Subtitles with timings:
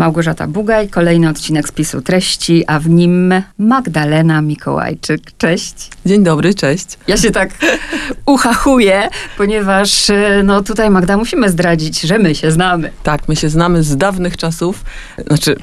[0.00, 5.20] Małgorzata Bugaj, kolejny odcinek spisu treści, a w nim Magdalena Mikołajczyk.
[5.38, 5.74] Cześć.
[6.06, 6.86] Dzień dobry, cześć.
[7.06, 7.50] Ja się tak
[8.26, 12.90] uchachuję, ponieważ e, no tutaj Magda musimy zdradzić, że my się znamy.
[13.02, 14.84] Tak, my się znamy z dawnych czasów.
[15.26, 15.56] Znaczy,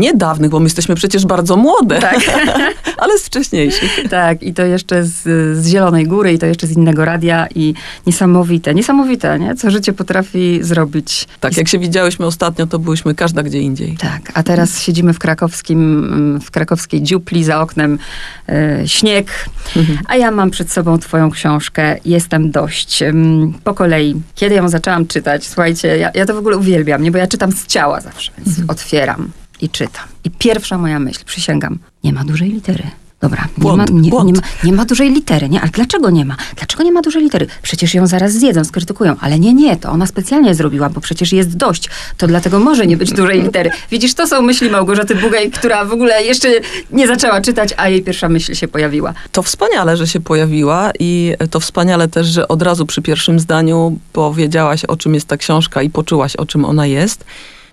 [0.00, 2.16] niedawnych, bo my jesteśmy przecież bardzo młode, Tak.
[3.02, 4.08] ale z wcześniejszych.
[4.10, 5.22] Tak, i to jeszcze z,
[5.58, 7.74] z Zielonej Góry, i to jeszcze z innego radia, i
[8.06, 9.54] niesamowite, niesamowite, nie?
[9.54, 11.28] Co życie potrafi zrobić.
[11.40, 13.96] Tak, jak się widziałyśmy ostatnio, to byłyśmy każda gdzie indziej.
[13.96, 17.98] Tak, a teraz siedzimy w krakowskim, w krakowskiej dziupli, za oknem
[18.48, 19.48] e, śnieg,
[20.08, 23.02] a ja mam przed sobą twoją książkę Jestem dość.
[23.02, 27.10] Ym, Po kolei, kiedy ją zaczęłam czytać, słuchajcie, ja, ja to w ogóle uwielbiam, nie?
[27.10, 29.30] Bo ja czytam z ciała zawsze, więc otwieram
[29.64, 30.04] i czytam.
[30.24, 32.84] I pierwsza moja myśl, przysięgam, nie ma dużej litery.
[33.20, 34.26] Dobra, nie, Błąd, ma, nie, błąd.
[34.26, 35.60] nie, ma, nie ma dużej litery, nie?
[35.60, 36.36] Ale dlaczego nie ma?
[36.56, 37.46] Dlaczego nie ma dużej litery?
[37.62, 39.16] Przecież ją zaraz zjedzą, skrytykują.
[39.20, 41.88] Ale nie, nie, to ona specjalnie zrobiła, bo przecież jest dość.
[42.16, 43.70] To dlatego może nie być dużej litery.
[43.90, 46.48] Widzisz, to są myśli Małgorzaty Bugaj, która w ogóle jeszcze
[46.90, 49.14] nie zaczęła czytać, a jej pierwsza myśl się pojawiła.
[49.32, 53.98] To wspaniale, że się pojawiła i to wspaniale też, że od razu przy pierwszym zdaniu
[54.12, 57.24] powiedziałaś, o czym jest ta książka i poczułaś, o czym ona jest.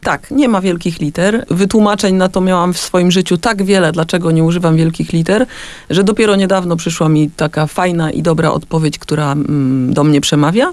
[0.04, 1.46] Tak, nie ma wielkich liter.
[1.50, 5.46] Wytłumaczeń na to miałam w swoim życiu tak wiele, dlaczego nie używam wielkich liter,
[5.90, 10.72] że dopiero niedawno przyszła mi taka fajna i dobra odpowiedź, która mm, do mnie przemawia.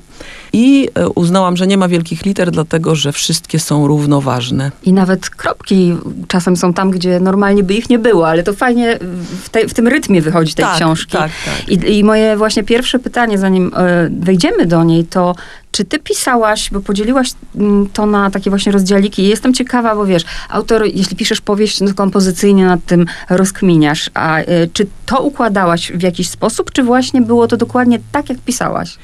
[0.53, 4.71] I e, uznałam, że nie ma wielkich liter, dlatego że wszystkie są równoważne.
[4.83, 5.97] I nawet kropki
[6.29, 8.99] czasem są tam, gdzie normalnie by ich nie było, ale to fajnie
[9.43, 11.13] w, tej, w tym rytmie wychodzi tej Tak, książki.
[11.13, 11.69] tak, tak.
[11.69, 15.35] I, I moje właśnie pierwsze pytanie, zanim e, wejdziemy do niej, to
[15.79, 19.23] czy ty pisałaś, bo podzieliłaś mm, to na takie właśnie rozdziałiki.
[19.23, 24.11] I Jestem ciekawa, bo wiesz, autor, jeśli piszesz powieść, no kompozycyjnie nad tym rozkminiasz.
[24.15, 28.39] A e, czy to układałaś w jakiś sposób, czy właśnie było to dokładnie tak, jak
[28.39, 28.99] pisałaś?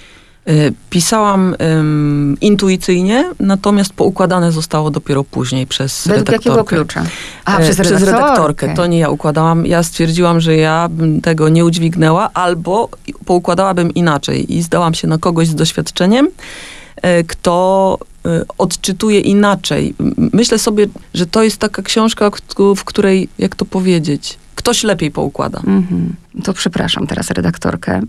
[0.49, 6.51] Y, Pisałam ym, intuicyjnie, natomiast poukładane zostało dopiero później przez Według redaktorkę.
[6.51, 7.05] jakiego klucza?
[7.45, 8.75] A, E, przez redaktorkę.
[8.75, 9.67] To nie ja układałam.
[9.67, 12.89] Ja stwierdziłam, że ja bym tego nie udźwignęła, albo
[13.25, 16.29] poukładałabym inaczej i zdałam się na kogoś z doświadczeniem,
[17.03, 17.99] e, kto
[18.59, 19.95] odczytuje inaczej.
[20.33, 22.31] Myślę sobie, że to jest taka książka,
[22.77, 25.59] w której, jak to powiedzieć, ktoś lepiej poukłada.
[25.59, 26.15] Mhm.
[26.45, 28.01] To przepraszam teraz redaktorkę,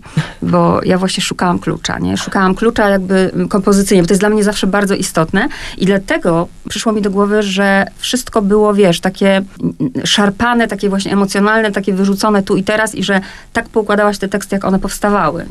[0.42, 2.16] bo ja właśnie szukałam klucza, nie?
[2.16, 6.92] Szukałam klucza jakby kompozycyjnie, bo to jest dla mnie zawsze bardzo istotne i dlatego przyszło
[6.92, 9.42] mi do głowy, że wszystko było, wiesz, takie
[10.04, 13.20] szarpane, takie właśnie emocjonalne, takie wyrzucone tu i teraz i że
[13.52, 15.46] tak poukładałaś te teksty, jak one powstawały.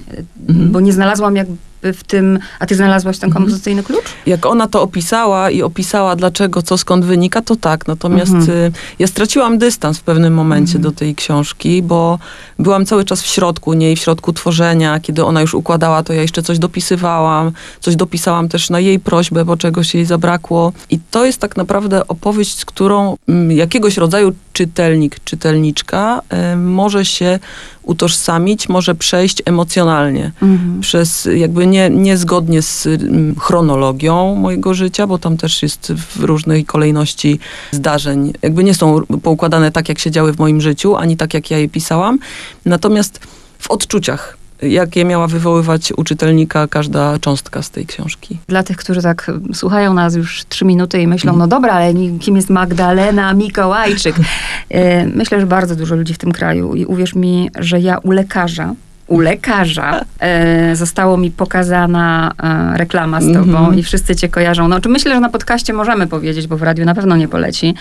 [0.50, 0.72] Mhm.
[0.72, 1.56] Bo nie znalazłam jakby
[1.94, 4.06] w tym, a ty znalazłaś ten kompozycyjny klucz?
[4.26, 7.88] Jak ona to opisała i opisała dlaczego, co skąd wynika, to tak.
[7.88, 8.50] Natomiast Mhm.
[8.60, 12.20] y, ja straciłam dystans w pewnym momencie do tej książki, bo
[12.60, 15.00] byłam cały czas w środku niej, w środku tworzenia.
[15.00, 17.52] Kiedy ona już układała, to ja jeszcze coś dopisywałam.
[17.82, 20.74] Coś dopisałam też na jej prośbę, bo czegoś jej zabrakło.
[20.90, 26.22] I to jest tak naprawdę opowieść, z którą mm, jakiegoś rodzaju czytelnik, czytelniczka
[26.54, 27.40] y, może się
[27.84, 30.82] utożsamić, może przejść emocjonalnie Mhm.
[30.82, 36.66] przez jakby nie, niezgodnie z mm, chronologią mojego życia, bo tam też jest w różnej
[36.66, 37.40] kolejności
[37.72, 38.34] zdarzeń.
[38.42, 41.58] Jakby nie są poukładane tak, jak się działy w moim życiu, ani tak, jak ja
[41.58, 42.20] je pisałam.
[42.66, 43.20] Natomiast
[43.60, 48.38] w odczuciach, jakie miała wywoływać u czytelnika każda cząstka z tej książki.
[48.48, 52.36] Dla tych, którzy tak słuchają nas już trzy minuty i myślą, no dobra, ale kim
[52.36, 54.16] jest Magdalena Mikołajczyk?
[54.72, 58.12] Y, Myślę, że bardzo dużo ludzi w tym kraju i uwierz mi, że ja u
[58.12, 58.74] lekarza,
[59.08, 62.32] u lekarza e, zostało mi pokazana
[62.74, 63.80] e, reklama z tobą Mhm.
[63.80, 64.68] i wszyscy cię kojarzą.
[64.68, 67.74] No, czy myślę, że na podcaście możemy powiedzieć, bo w radiu na pewno nie poleci.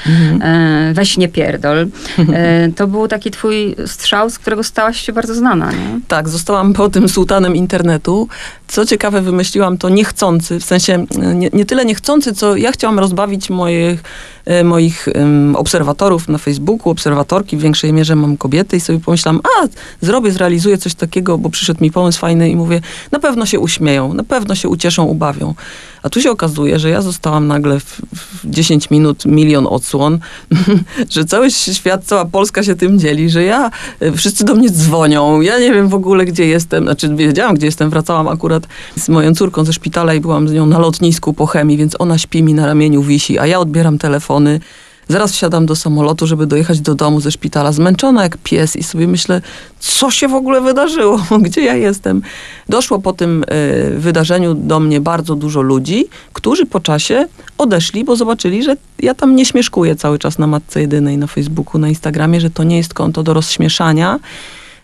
[0.43, 1.87] E, weź nie pierdol.
[2.33, 6.01] E, to był taki twój strzał, z którego stałaś się bardzo znana, nie?
[6.09, 8.29] Tak, zostałam po tym sułtanem internetu.
[8.69, 12.99] Co ciekawe, wymyśliłam to niechcący, w sensie e, nie, nie tyle niechcący, co ja chciałam
[12.99, 14.03] rozbawić moich,
[14.65, 19.67] moich em, obserwatorów na Facebooku, obserwatorki, w większej mierze mam kobiety i sobie pomyślałam, a
[20.01, 22.81] zrobię, zrealizuję coś takiego, bo przyszedł mi pomysł fajny i mówię,
[23.13, 25.55] na pewno się uśmieją, na pewno się ucieszą, ubawią.
[26.05, 30.19] A tu się okazuje, że ja zostałam nagle w, w 10 minut milion odsłon,
[31.11, 33.71] że cały świat, cała Polska się tym dzieli, że ja,
[34.01, 37.67] e, wszyscy do mnie dzwonią, ja nie wiem w ogóle, gdzie jestem, znaczy wiedziałam, gdzie
[37.67, 38.67] jestem, wracałam akurat
[38.97, 42.19] z moją córką ze szpitala i byłam z nią na lotnisku po chemii, więc ona
[42.19, 44.61] śpi mi na ramieniu, wisi, a ja odbieram telefony.
[45.09, 49.07] Zaraz wsiadam do samolotu, żeby dojechać do domu ze szpitala, zmęczona jak pies i sobie
[49.07, 49.41] myślę,
[49.79, 52.23] co się w ogóle wydarzyło, gdzie ja jestem.
[52.69, 57.27] Doszło po tym y, wydarzeniu do mnie bardzo dużo ludzi, którzy po czasie
[57.59, 61.81] odeszli, bo zobaczyli, że ja tam nie śmieszkuję cały czas na Matce Jedynej, na Facebooku,
[61.81, 64.19] na Instagramie, że to nie jest konto do rozśmieszania,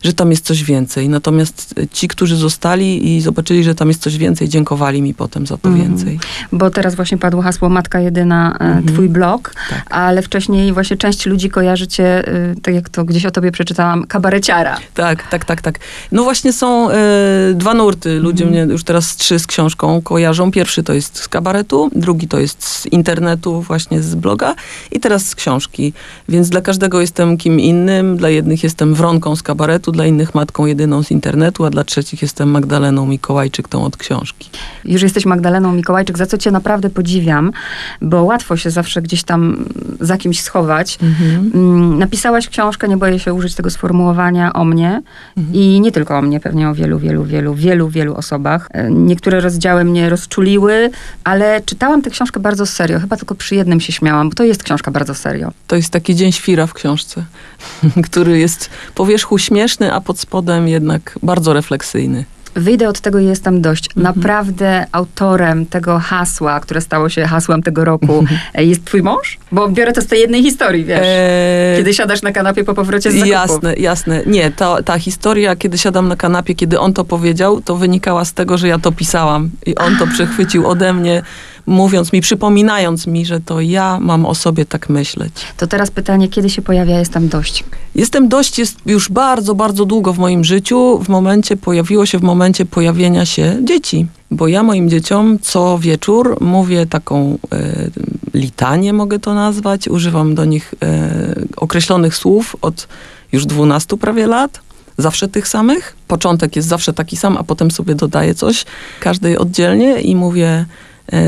[0.03, 1.09] że tam jest coś więcej.
[1.09, 5.57] Natomiast ci, którzy zostali i zobaczyli, że tam jest coś więcej, dziękowali mi potem za
[5.57, 5.89] to Mhm.
[5.89, 6.19] więcej.
[6.53, 8.87] Bo teraz właśnie padło hasło Matka Jedyna, e, Mhm.
[8.87, 9.85] twój blog, Tak.
[9.93, 14.07] ale wcześniej właśnie część ludzi kojarzy cię, e, tak jak to gdzieś o tobie przeczytałam,
[14.07, 14.77] kabareciara.
[14.95, 15.79] Tak, tak, tak, tak.
[16.13, 16.95] No właśnie są e,
[17.55, 18.19] dwa nurty.
[18.19, 18.65] Ludzie Mhm.
[18.65, 20.51] mnie już teraz trzy z książką kojarzą.
[20.51, 24.55] Pierwszy to jest z kabaretu, drugi to jest z internetu, właśnie z bloga
[24.93, 25.93] i teraz z książki.
[26.29, 28.17] Więc dla każdego jestem kim innym.
[28.17, 32.23] Dla jednych jestem Wronką z kabaretu, dla innych Matką Jedyną z internetu, a dla trzecich
[32.23, 34.51] jestem Magdaleną Mikołajczyk, tą od książki.
[34.85, 37.53] Już jesteś Magdaleną Mikołajczyk, za co cię naprawdę podziwiam,
[38.03, 39.65] bo łatwo się zawsze gdzieś tam
[40.01, 40.99] za kimś schować.
[41.55, 45.03] Mm, Napisałaś książkę, nie boję się użyć tego sformułowania o mnie
[45.37, 45.55] Mhm.
[45.57, 48.69] i nie tylko o mnie, pewnie o wielu, wielu, wielu, wielu, wielu osobach.
[48.71, 50.91] E, Niektóre rozdziały mnie rozczuliły,
[51.25, 53.01] ale czytałam tę książkę bardzo serio.
[53.01, 55.53] Chyba tylko przy jednym się śmiałam, bo to jest książka bardzo serio.
[55.67, 57.25] To jest taki dzień świra w książce,
[58.11, 62.25] który jest po wierzchu śmieszny, a pod spodem jednak bardzo refleksyjny.
[62.55, 63.89] Wyjdę od tego i jestem dość.
[63.97, 64.03] Mhm.
[64.05, 68.25] Naprawdę autorem tego hasła, które stało się hasłem tego roku,
[68.55, 69.39] e, jest twój mąż?
[69.53, 71.01] Bo biorę to z tej jednej historii, wiesz.
[71.03, 73.31] Eee, Kiedy siadasz na kanapie po powrocie z zakupów.
[73.31, 74.23] Jasne, jasne.
[74.27, 78.33] Nie, ta, ta historia, kiedy siadam na kanapie, kiedy on to powiedział, to wynikała z
[78.33, 79.51] tego, że ja to pisałam.
[79.67, 81.23] I on to przechwycił ode mnie,
[81.67, 85.33] mówiąc mi, przypominając mi, że to ja mam o sobie tak myśleć.
[85.57, 87.65] To teraz pytanie, kiedy się pojawia jestem dość?
[87.95, 90.99] Jestem dość, jest już bardzo, bardzo długo w moim życiu.
[91.05, 94.07] W momencie, pojawiło się w momencie pojawienia się dzieci.
[94.31, 97.91] Bo ja moim dzieciom co wieczór mówię taką e,
[98.35, 99.89] litanię, mogę to nazwać.
[99.89, 102.89] Używam do nich e, określonych słów od
[103.33, 104.61] już 12 prawie lat.
[104.99, 105.97] Zawsze tych samych.
[106.09, 108.65] Początek jest zawsze taki sam, a potem sobie dodaję coś,
[109.01, 110.67] każdej oddzielnie i mówię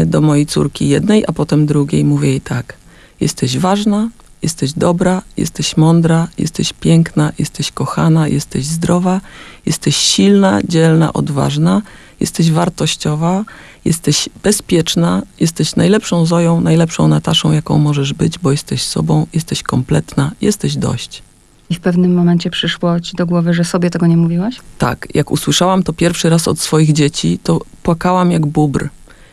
[0.07, 2.05] do mojej córki jednej, a potem drugiej.
[2.05, 2.75] Mówię jej tak.
[3.21, 4.09] Jesteś ważna,
[4.43, 9.21] jesteś dobra, jesteś mądra, jesteś piękna, jesteś kochana, jesteś zdrowa,
[9.67, 11.83] jesteś silna, dzielna, odważna,
[12.21, 13.45] jesteś wartościowa,
[13.85, 20.33] jesteś bezpieczna, jesteś najlepszą Zoją, najlepszą Nataszą, jaką możesz być, bo jesteś sobą, jesteś kompletna,
[20.41, 21.23] jesteś dość.
[21.71, 24.57] I w pewnym momencie przyszło ci do głowy, że sobie tego nie mówiłaś?
[24.79, 28.89] Tak, jak usłyszałam to pierwszy raz od swoich dzieci, to płakałam jak bubr.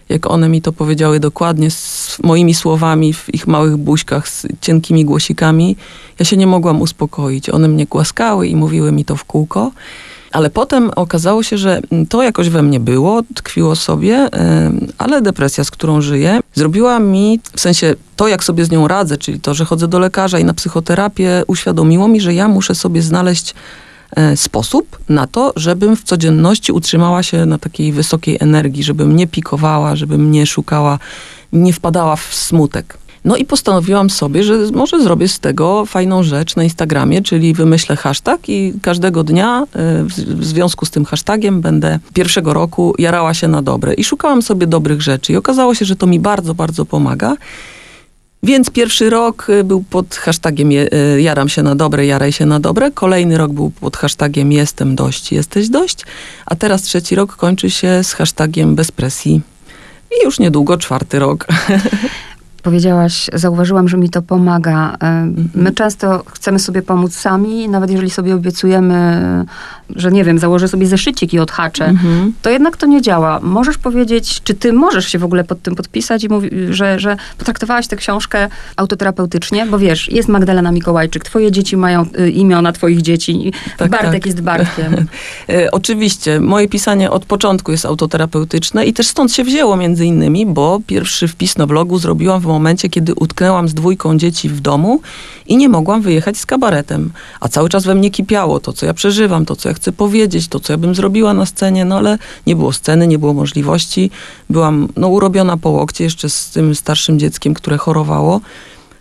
[0.10, 5.06] Jak one mi to powiedziały dokładnie z moimi słowami w ich małych buźkach, z cienkimi
[5.06, 5.76] głosikami,
[6.20, 7.50] ja się nie mogłam uspokoić.
[7.50, 9.72] One mnie głaskały i mówiły mi to w kółko.
[10.32, 14.30] Ale potem okazało się, że to jakoś we mnie było, tkwiło sobie,
[14.98, 19.18] ale depresja, z którą żyję, zrobiła mi, w sensie to, jak sobie z nią radzę,
[19.18, 23.02] czyli to, że chodzę do lekarza i na psychoterapię, uświadomiło mi, że ja muszę sobie
[23.02, 23.56] znaleźć
[24.36, 29.96] sposób na to, żebym w codzienności utrzymała się na takiej wysokiej energii, żebym nie pikowała,
[29.96, 31.00] żebym nie szukała,
[31.54, 32.98] nie wpadała w smutek.
[33.26, 37.96] No i postanowiłam sobie, że może zrobię z tego fajną rzecz na Instagramie, czyli wymyślę
[37.96, 43.48] hashtag i każdego dnia e, w związku z tym hashtagiem będę pierwszego roku jarała się
[43.48, 43.94] na dobre.
[43.94, 47.36] I szukałam sobie dobrych rzeczy i okazało się, że to mi bardzo, bardzo pomaga.
[48.44, 52.60] Więc pierwszy rok y, był pod hashtagiem y, jaram się na dobre, jaraj się na
[52.60, 52.92] dobre.
[52.92, 56.06] Kolejny rok był pod hashtagiem jestem dość, jesteś dość.
[56.46, 59.42] A teraz trzeci rok kończy się z hashtagiem bez presji.
[60.12, 61.48] I już niedługo czwarty rok.
[62.64, 64.98] Powiedziałaś, zauważyłam, że mi to pomaga.
[65.04, 69.22] E, My często chcemy sobie pomóc sami, nawet jeżeli sobie obiecujemy,
[69.96, 72.34] że nie wiem, założę sobie zeszycik i odhaczę, Mhm.
[72.42, 73.40] to jednak to nie działa.
[73.44, 77.18] Możesz powiedzieć, czy ty możesz się w ogóle pod tym podpisać i mówi, że, że
[77.38, 79.66] potraktowałaś tę książkę autoterapeutycznie?
[79.66, 84.26] Bo wiesz, jest Magdalena Mikołajczyk, twoje dzieci mają y, imiona twoich dzieci, Tak, Bartek tak.
[84.26, 84.96] jest Bartkiem.
[85.50, 90.46] E, oczywiście, moje pisanie od początku jest autoterapeutyczne i też stąd się wzięło między innymi,
[90.46, 92.59] bo pierwszy wpis na blogu zrobiłam w momencie,
[92.92, 95.02] kiedy utknęłam z dwójką dzieci w domu
[95.48, 97.12] i nie mogłam wyjechać z kabaretem.
[97.40, 100.48] A cały czas we mnie kipiało to, co ja przeżywam, to, co ja chcę powiedzieć,
[100.48, 104.12] to, co ja bym zrobiła na scenie, no ale nie było sceny, nie było możliwości.
[104.50, 108.42] Byłam no, urobiona po łokcie jeszcze z tym starszym dzieckiem, które chorowało.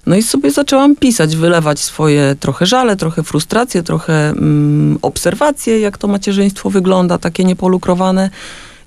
[0.06, 5.98] No i sobie zaczęłam pisać, wylewać swoje trochę żale, trochę frustracje, trochę mm, obserwacje, jak
[5.98, 8.30] to macierzyństwo wygląda, takie niepolukrowane.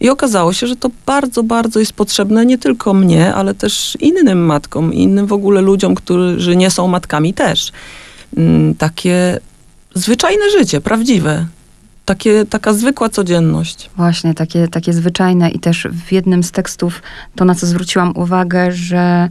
[0.01, 4.45] I okazało się, że to bardzo, bardzo jest potrzebne nie tylko mnie, ale też innym
[4.45, 7.71] matkom, innym w ogóle ludziom, którzy nie są matkami też.
[8.37, 9.39] Mm, takie
[9.95, 11.45] zwyczajne życie, prawdziwe.
[12.05, 13.89] Takie, taka zwykła codzienność.
[13.97, 17.01] Właśnie, takie, takie zwyczajne i też w jednym z tekstów
[17.35, 19.29] to, na co zwróciłam uwagę, że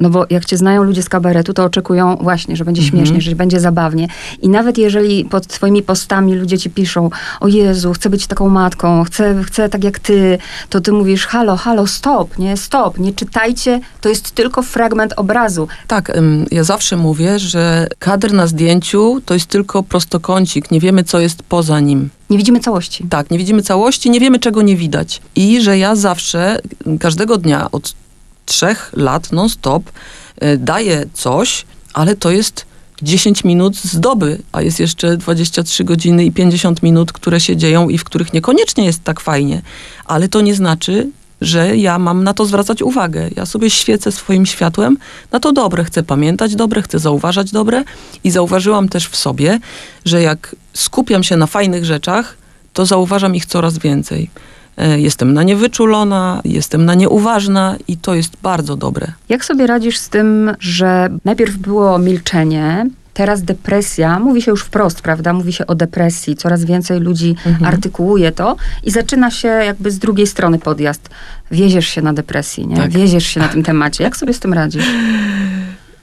[0.00, 3.36] No bo jak cię znają ludzie z kabaretu, to oczekują właśnie, że będzie śmiesznie, że
[3.36, 4.08] będzie zabawnie.
[4.42, 9.04] I nawet jeżeli pod twoimi postami ludzie ci piszą, o Jezu, chcę być taką matką,
[9.04, 10.38] chcę, chcę tak jak ty,
[10.68, 15.68] to ty mówisz, halo, halo, stop, nie, stop, nie czytajcie, to jest tylko fragment obrazu.
[15.86, 16.12] Tak,
[16.50, 21.42] ja zawsze mówię, że kadr na zdjęciu to jest tylko prostokącik, nie wiemy, co jest
[21.42, 22.08] poza nim.
[22.30, 23.04] Nie widzimy całości.
[23.10, 25.20] Tak, nie widzimy całości, nie wiemy, czego nie widać.
[25.36, 26.58] I że ja zawsze,
[27.00, 27.94] każdego dnia od
[28.48, 29.82] trzech lat non-stop
[30.42, 31.64] y, daję coś,
[31.94, 32.66] ale to jest
[33.02, 37.88] 10 minut z doby, a jest jeszcze 23 godziny i 50 minut, które się dzieją
[37.88, 39.62] i w których niekoniecznie jest tak fajnie.
[40.04, 43.30] Ale to nie znaczy, że ja mam na to zwracać uwagę.
[43.36, 44.98] Ja sobie świecę swoim światłem
[45.32, 45.84] na to dobre.
[45.84, 47.84] Chcę pamiętać dobre, chcę zauważać dobre
[48.24, 49.58] i zauważyłam też w sobie,
[50.04, 52.36] że jak skupiam się na fajnych rzeczach,
[52.72, 54.30] to zauważam ich coraz więcej.
[54.78, 59.06] E, Jestem na nie wyczulona, jestem na nie uważna i to jest bardzo dobre.
[59.28, 65.00] Jak sobie radzisz z tym, że najpierw było milczenie, teraz depresja, mówi się już wprost,
[65.02, 65.32] prawda?
[65.32, 67.64] Mówi się o depresji, coraz więcej ludzi Mhm.
[67.74, 71.10] artykułuje to i zaczyna się jakby z drugiej strony podjazd.
[71.50, 72.76] Wieziesz się na depresji, nie?
[72.76, 72.90] Tak.
[72.90, 74.04] Wieziesz się na tym temacie.
[74.04, 74.84] Jak sobie z tym radzisz?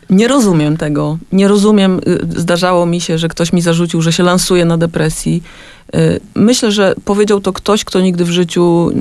[0.09, 1.17] Nie rozumiem tego.
[1.31, 2.01] Nie rozumiem.
[2.35, 5.43] y, Zdarzało mi się, że ktoś mi zarzucił, że się lansuje na depresji.
[5.95, 8.91] Y, Myślę, że powiedział to ktoś, kto nigdy w życiu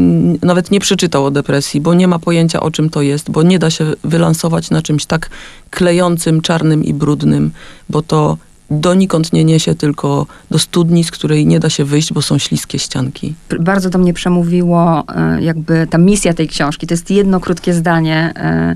[0.43, 3.59] nawet nie przeczytał o depresji, bo nie ma pojęcia o czym to jest, bo nie
[3.59, 5.31] da się wylansować na czymś tak
[5.71, 7.51] klejącym, czarnym i brudnym,
[7.91, 8.37] bo to
[8.71, 12.79] donikąd nie niesie, tylko do studni, z której nie da się wyjść, bo są śliskie
[12.79, 13.35] ścianki.
[13.61, 16.87] Bardzo do mnie przemówiło e, jakby ta misja tej książki.
[16.87, 18.75] To jest jedno krótkie zdanie, e,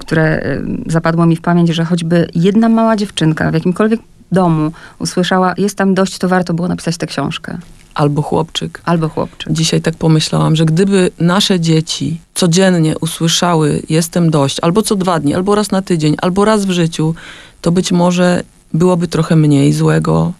[0.00, 4.00] które e, zapadło mi w pamięć, że choćby jedna mała dziewczynka w jakimkolwiek
[4.32, 7.58] domu usłyszała, jest tam dość, to warto było napisać tę książkę.
[7.94, 8.82] Albo chłopczyk.
[8.84, 9.52] Albo chłopczyk.
[9.52, 15.34] Dzisiaj tak pomyślałam, że gdyby nasze dzieci codziennie usłyszały jestem dość, albo co dwa dni,
[15.34, 17.14] albo raz na tydzień, albo raz w życiu,
[17.60, 18.42] to być może
[18.74, 20.32] byłoby trochę mniej złego,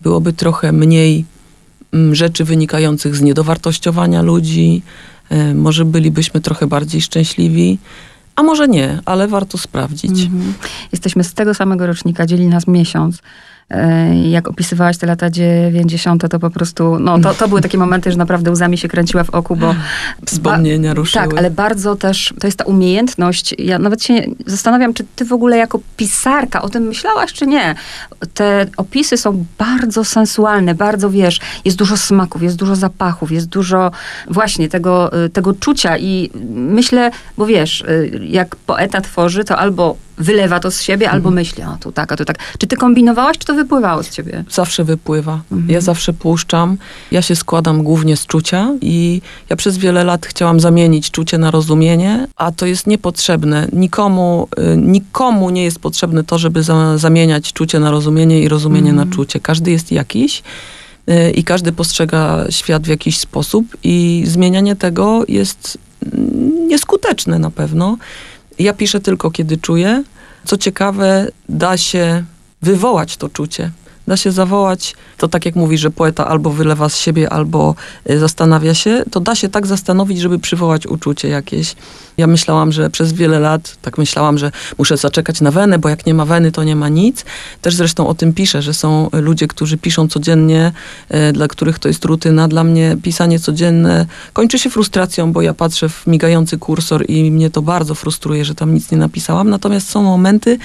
[0.00, 1.24] byłoby trochę mniej
[1.92, 4.82] mm, rzeczy wynikających z niedowartościowania ludzi,
[5.30, 7.78] e, może bylibyśmy trochę bardziej szczęśliwi,
[8.40, 10.22] a może nie, ale warto sprawdzić.
[10.22, 10.54] Mhm.
[10.92, 13.18] Jesteśmy z tego samego rocznika, dzieli nas miesiąc.
[13.70, 18.10] E, Jak opisywałaś te lata 90., to po prostu, no to, to były takie momenty,
[18.10, 19.74] że naprawdę łzami się kręciła w oku, bo...
[20.26, 21.28] Wspomnienia ruszyły.
[21.28, 24.14] Tak, ale bardzo też, to jest ta umiejętność, ja nawet się
[24.46, 27.74] zastanawiam, czy ty w ogóle jako pisarka o tym myślałaś, czy nie.
[28.34, 33.90] Te opisy są bardzo sensualne, bardzo, wiesz, jest dużo smaków, jest dużo zapachów, jest dużo
[34.28, 39.96] właśnie tego, y, tego czucia i myślę, bo wiesz, y, jak poeta tworzy, to albo
[40.20, 41.14] wylewa to z siebie, Mhm.
[41.16, 42.38] albo myśli, a tu tak, a tu tak.
[42.58, 44.44] Czy ty kombinowałaś, czy to wypływało z ciebie?
[44.50, 45.40] zawsze wypływa.
[45.52, 45.70] Mhm.
[45.70, 46.76] Ja zawsze puszczam.
[47.10, 51.50] Ja się składam głównie z czucia i ja przez wiele lat chciałam zamienić czucie na
[51.50, 53.68] rozumienie, a to jest niepotrzebne.
[53.72, 58.90] Nikomu, y, nikomu nie jest potrzebne to, żeby za, zamieniać czucie na rozumienie i rozumienie
[58.90, 59.08] Mhm.
[59.08, 59.40] na czucie.
[59.40, 60.42] Każdy jest jakiś
[61.10, 65.78] y, i każdy postrzega świat w jakiś sposób i zmienianie tego jest
[66.12, 67.96] mm, nieskuteczne na pewno.
[68.60, 70.04] Ja piszę tylko, kiedy czuję.
[70.44, 72.24] Co ciekawe, da się
[72.62, 73.70] wywołać to czucie.
[74.10, 77.74] Da się zawołać, to tak jak mówi, że poeta albo wylewa z siebie, albo
[78.10, 81.74] y, zastanawia się, to da się tak zastanowić, żeby przywołać uczucie jakieś.
[82.16, 86.06] Ja myślałam, że przez wiele lat, tak myślałam, że muszę zaczekać na wenę, bo jak
[86.06, 87.24] nie ma weny, to nie ma nic.
[87.62, 90.72] Też zresztą o tym piszę, że są ludzie, którzy piszą codziennie,
[91.14, 92.48] y, dla których to jest rutyna.
[92.48, 97.50] Dla mnie pisanie codzienne kończy się frustracją, bo ja patrzę w migający kursor i mnie
[97.50, 99.50] to bardzo frustruje, że tam nic nie napisałam.
[99.50, 100.58] Natomiast są momenty,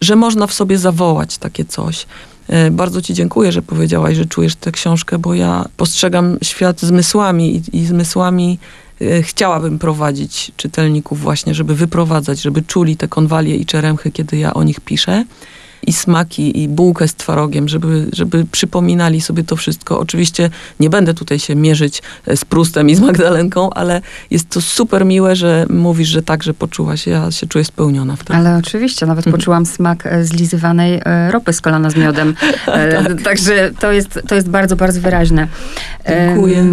[0.00, 2.06] że można w sobie zawołać takie coś.
[2.48, 7.56] E, Bardzo Ci dziękuję, że powiedziałaś, że czujesz tę książkę, bo ja postrzegam świat zmysłami
[7.56, 8.58] i, i zmysłami
[9.00, 14.54] e, chciałabym prowadzić czytelników właśnie, żeby wyprowadzać, żeby czuli te konwalie i czeremchy, kiedy ja
[14.54, 15.24] o nich piszę.
[15.86, 20.00] I smaki, i bułkę z twarogiem, żeby, żeby przypominali sobie to wszystko.
[20.00, 24.60] Oczywiście nie będę tutaj się mierzyć e, z Prustem i z Magdalenką, ale jest to
[24.60, 27.06] super miłe, że mówisz, że tak, że poczułaś.
[27.06, 28.38] Ja się czuję spełniona wtedy.
[28.38, 29.40] Ale oczywiście, nawet Mhm.
[29.40, 32.34] poczułam smak e, zlizywanej e, ropy z kolana z miodem.
[32.66, 35.48] E, Także to jest, to jest bardzo, bardzo wyraźne.
[36.08, 36.64] Dziękuję.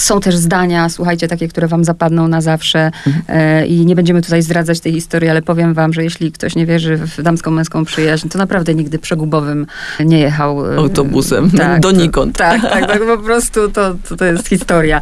[0.00, 3.24] Są też zdania, słuchajcie, takie, które wam zapadną na zawsze Mhm.
[3.28, 6.66] e, i nie będziemy tutaj zdradzać tej historii, ale powiem wam, że jeśli ktoś nie
[6.66, 9.66] wierzy w damską, męską przyjaźń, to naprawdę nigdy przegubowym
[10.00, 10.72] nie jechał.
[10.72, 12.32] e, Autobusem, tak, donikąd.
[12.32, 15.00] To, tak, tak, tak, po prostu to, to, to jest historia.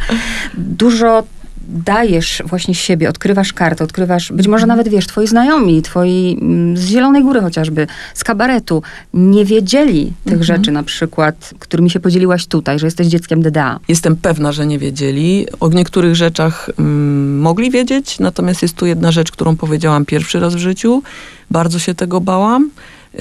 [0.54, 1.22] Dużo
[1.68, 6.86] dajesz właśnie siebie, odkrywasz kartę, odkrywasz, być może nawet wiesz, twoi znajomi, twoi mm, z
[6.86, 8.82] Zielonej Góry chociażby, z kabaretu,
[9.14, 10.44] nie wiedzieli tych Mhm.
[10.44, 13.78] rzeczy na przykład, którymi się podzieliłaś tutaj, że jesteś dzieckiem DDA.
[13.88, 15.46] Jestem pewna, że nie wiedzieli.
[15.60, 20.54] O niektórych rzeczach mm, mogli wiedzieć, natomiast jest tu jedna rzecz, którą powiedziałam pierwszy raz
[20.54, 21.02] w życiu.
[21.50, 22.70] Bardzo się tego bałam.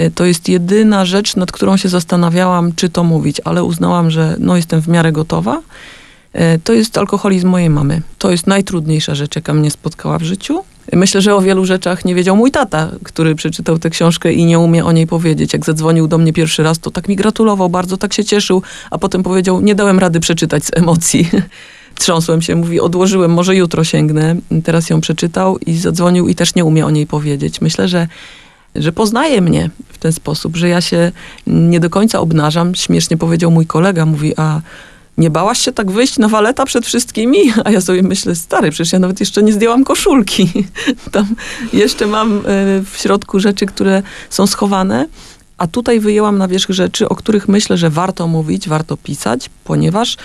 [0.00, 4.36] Y, To jest jedyna rzecz, nad którą się zastanawiałam, czy to mówić, ale uznałam, że
[4.38, 5.60] no, jestem w miarę gotowa.
[6.34, 8.02] Y, To jest alkoholizm mojej mamy.
[8.18, 10.64] To jest najtrudniejsza rzecz, jaka mnie spotkała w życiu.
[10.92, 14.58] Myślę, że o wielu rzeczach nie wiedział mój tata, który przeczytał tę książkę i nie
[14.58, 15.52] umie o niej powiedzieć.
[15.52, 18.98] Jak zadzwonił do mnie pierwszy raz, to tak mi gratulował, bardzo tak się cieszył, a
[18.98, 21.28] potem powiedział, nie dałem rady przeczytać z emocji.
[21.98, 24.36] Trząsłem się, mówi, odłożyłem, może jutro sięgnę.
[24.64, 27.60] Teraz ją przeczytał i zadzwonił i też nie umie o niej powiedzieć.
[27.60, 28.08] Myślę, że,
[28.74, 31.12] że poznaje mnie w ten sposób, że ja się
[31.46, 32.74] nie do końca obnażam.
[32.74, 34.60] Śmiesznie powiedział mój kolega, mówi, a
[35.18, 37.38] nie bałaś się tak wyjść na waleta przed wszystkimi?
[37.64, 40.48] A ja sobie myślę, stary, przecież ja nawet jeszcze nie zdjęłam koszulki.
[41.12, 41.26] Tam
[41.72, 42.40] jeszcze mam e,
[42.90, 45.08] w środku rzeczy, które są schowane.
[45.58, 50.16] A tutaj wyjęłam na wierzch rzeczy, o których myślę, że warto mówić, warto pisać, ponieważ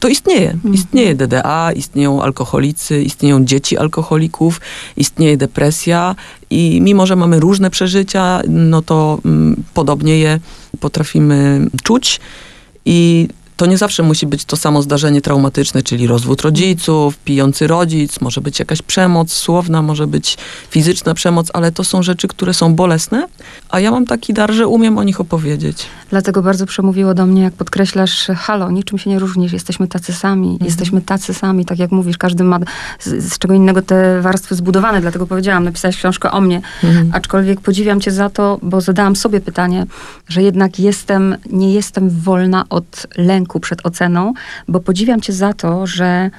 [0.00, 0.58] to istnieje.
[0.72, 4.60] Istnieje DDA, istnieją alkoholicy, istnieją dzieci alkoholików,
[4.96, 6.14] istnieje depresja
[6.50, 10.40] i mimo, że mamy różne przeżycia, no to mm, podobnie je
[10.80, 12.20] potrafimy czuć
[12.84, 18.20] i to nie zawsze musi być to samo zdarzenie traumatyczne, czyli rozwód rodziców, pijący rodzic,
[18.20, 20.36] może być jakaś przemoc słowna, może być
[20.70, 23.26] fizyczna przemoc, ale to są rzeczy, które są bolesne,
[23.70, 25.86] a ja mam taki dar, że umiem o nich opowiedzieć.
[26.10, 30.48] Dlatego bardzo przemówiło do mnie, jak podkreślasz, halo, niczym się nie różnisz, jesteśmy tacy sami,
[30.48, 30.66] Mhm.
[30.68, 32.58] jesteśmy tacy sami, tak jak mówisz, każdy ma
[33.00, 37.10] z, z czego innego te warstwy zbudowane, dlatego powiedziałam, napisałaś książkę o mnie, Mhm.
[37.12, 39.86] aczkolwiek podziwiam cię za to, bo zadałam sobie pytanie,
[40.28, 44.32] że jednak jestem, nie jestem wolna od lęku przed oceną,
[44.68, 46.30] bo podziwiam cię za to, że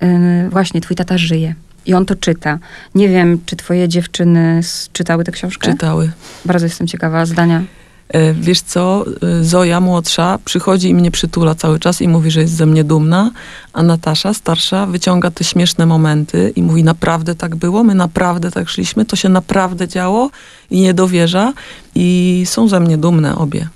[0.00, 0.08] yy,
[0.50, 1.54] właśnie twój tata żyje.
[1.86, 2.58] I on to czyta.
[2.94, 4.60] Nie wiem, czy twoje dziewczyny
[4.92, 5.72] czytały tę książkę?
[5.72, 6.10] Czytały.
[6.44, 7.62] Bardzo jestem ciekawa zdania.
[8.08, 9.04] E, Wiesz co,
[9.40, 12.84] e, Zoja młodsza przychodzi i mnie przytula cały czas i mówi, że jest ze mnie
[12.84, 13.30] dumna,
[13.72, 18.68] a Natasza starsza wyciąga te śmieszne momenty i mówi, naprawdę tak było, my naprawdę tak
[18.68, 20.30] szliśmy, to się naprawdę działo
[20.70, 21.52] i nie dowierza
[21.94, 23.68] i są ze mnie dumne obie.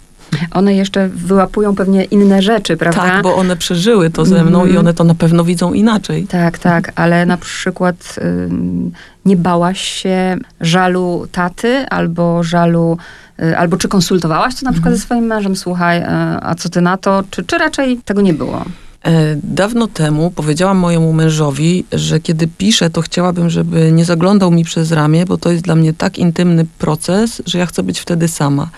[0.50, 3.00] One jeszcze wyłapują pewnie inne rzeczy, prawda?
[3.02, 4.74] Tak, bo one przeżyły to ze mną Mhm.
[4.74, 6.26] i one to na pewno widzą inaczej.
[6.26, 8.92] Tak, tak, ale na przykład ym,
[9.24, 12.98] nie bałaś się żalu taty albo żalu,
[13.42, 14.96] y, albo czy konsultowałaś to na przykład Mhm.
[14.96, 16.06] ze swoim mężem, słuchaj, y,
[16.42, 18.64] a co ty na to, czy, czy raczej tego nie było?
[19.04, 24.64] E, Dawno temu powiedziałam mojemu mężowi, że kiedy piszę, to chciałabym, żeby nie zaglądał mi
[24.64, 28.28] przez ramię, bo to jest dla mnie tak intymny proces, że ja chcę być wtedy
[28.28, 28.70] sama.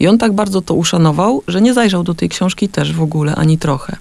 [0.00, 3.34] I on tak bardzo to uszanował, że nie zajrzał do tej książki też w ogóle,
[3.34, 3.96] ani trochę.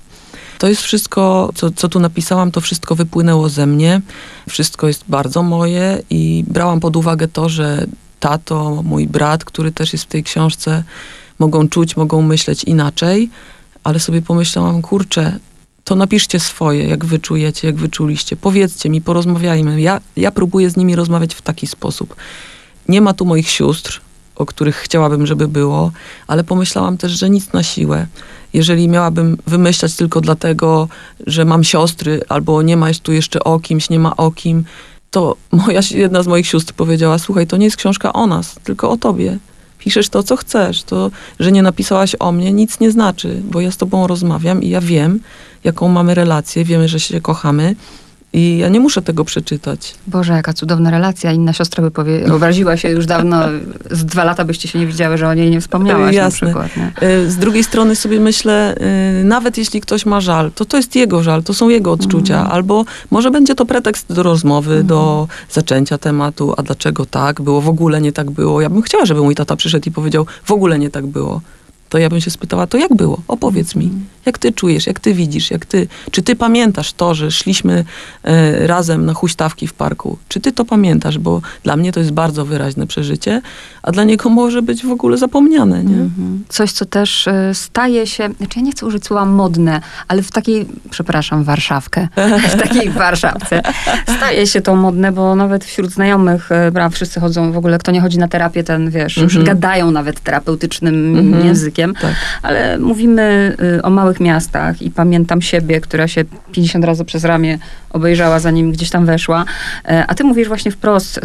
[0.59, 4.01] To jest wszystko, co, co tu napisałam, to wszystko wypłynęło ze mnie.
[4.49, 7.85] Wszystko jest bardzo moje i brałam pod uwagę to, że
[8.19, 10.83] tato, mój brat, który też jest w tej książce,
[11.39, 13.29] mogą czuć, mogą myśleć inaczej,
[13.83, 15.39] ale sobie pomyślałam, kurczę,
[15.83, 18.35] to napiszcie swoje, jak wy czujecie, jak wy czuliście.
[18.35, 19.81] Powiedzcie mi, porozmawiajmy.
[19.81, 22.15] Ja, ja próbuję z nimi rozmawiać w taki sposób.
[22.89, 24.01] Nie ma tu moich sióstr,
[24.35, 25.91] o których chciałabym, żeby było,
[26.27, 28.07] ale pomyślałam też, że nic na siłę.
[28.53, 30.87] Jeżeli miałabym wymyślać tylko dlatego,
[31.27, 34.65] że mam siostry, albo nie ma tu jeszcze o kimś, nie ma o kim,
[35.11, 38.89] to moja, jedna z moich sióstr powiedziała, słuchaj, to nie jest książka o nas, tylko
[38.89, 39.37] o tobie.
[39.79, 40.83] Piszesz to, co chcesz.
[40.83, 44.69] To, że nie napisałaś o mnie, nic nie znaczy, bo ja z tobą rozmawiam i
[44.69, 45.19] ja wiem,
[45.63, 47.75] jaką mamy relację, wiemy, że się kochamy
[48.35, 49.95] i ja nie muszę tego przeczytać.
[50.07, 51.31] Boże, jaka cudowna relacja.
[51.31, 53.39] Inna siostra by powie, obraziła się już dawno,
[53.91, 56.47] z dwa lata byście się nie widziały, że o niej nie wspomniałaś Jasne.
[56.47, 56.77] na przykład.
[57.01, 57.07] Nie?
[57.09, 58.75] Y, Z drugiej strony sobie myślę,
[59.21, 62.33] y, nawet jeśli ktoś ma żal, to to jest jego żal, to są jego odczucia,
[62.35, 62.51] Mhm.
[62.51, 67.69] albo może będzie to pretekst do rozmowy, do zaczęcia tematu, a dlaczego tak było, w
[67.69, 68.61] ogóle nie tak było.
[68.61, 71.41] Ja bym chciała, żeby mój tata przyszedł i powiedział, w ogóle nie tak było.
[71.93, 73.21] To ja bym się spytała, to jak było?
[73.27, 73.91] Opowiedz mi.
[74.25, 77.85] Jak ty czujesz, jak ty widzisz, jak ty, czy ty pamiętasz to, że szliśmy
[78.23, 80.17] e, razem na huśtawki w parku?
[80.29, 81.17] Czy ty to pamiętasz?
[81.17, 83.41] Bo dla mnie to jest bardzo wyraźne przeżycie,
[83.83, 85.95] a dla niego może być w ogóle zapomniane, nie?
[85.95, 86.43] Mhm.
[86.49, 90.31] Coś, co też y, staje się, znaczy ja nie chcę użyć słowa modne, ale w
[90.31, 92.07] takiej, przepraszam, Warszawkę,
[92.53, 93.61] w takiej Warszawce
[94.17, 97.91] staje się to modne, bo nawet wśród znajomych, y, bra, wszyscy chodzą w ogóle, kto
[97.91, 99.45] nie chodzi na terapię, ten wiesz, już Mhm.
[99.45, 101.45] gadają nawet terapeutycznym Mhm.
[101.45, 102.15] językiem, Tak.
[102.41, 107.59] ale mówimy y, o małych miastach i pamiętam siebie, która się 50 razy przez ramię
[107.89, 109.45] obejrzała, zanim gdzieś tam weszła,
[109.85, 111.19] E, a ty mówisz właśnie wprost,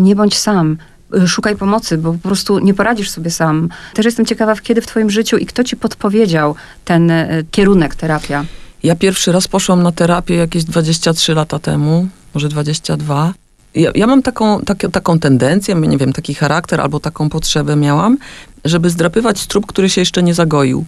[0.00, 0.76] nie bądź sam,
[1.16, 3.68] y, szukaj pomocy, bo po prostu nie poradzisz sobie sam.
[3.94, 8.44] Też jestem ciekawa, kiedy w twoim życiu i kto ci podpowiedział ten y, kierunek terapia.
[8.82, 13.34] Ja pierwszy raz poszłam na terapię jakieś 23 lata temu, może 22.
[13.74, 18.18] Ja, ja mam taką, tak, taką tendencję, nie wiem, taki charakter albo taką potrzebę miałam,
[18.64, 20.84] żeby zdrapywać strób, który się jeszcze nie zagoił.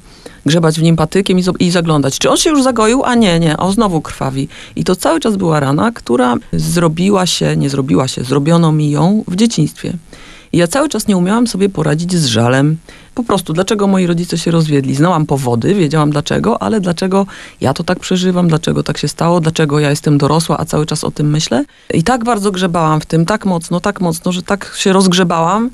[0.46, 2.18] Grzebać w nim patykiem i, i zaglądać.
[2.18, 3.04] Czy on się już zagoił?
[3.04, 4.48] A nie, nie, o znowu krwawi.
[4.76, 9.24] I to cały czas była rana, która zrobiła się, nie zrobiła się, zrobiono mi ją
[9.28, 9.92] w dzieciństwie.
[10.52, 12.76] I ja cały czas nie umiałam sobie poradzić z żalem.
[13.14, 14.94] Po prostu, dlaczego moi rodzice się rozwiedli?
[14.94, 17.26] Znałam powody, wiedziałam dlaczego, ale dlaczego
[17.60, 21.04] ja to tak przeżywam, dlaczego tak się stało, dlaczego ja jestem dorosła, a cały czas
[21.04, 21.64] o tym myślę.
[21.94, 25.70] I tak bardzo grzebałam w tym, tak mocno, tak mocno, że tak się rozgrzebałam,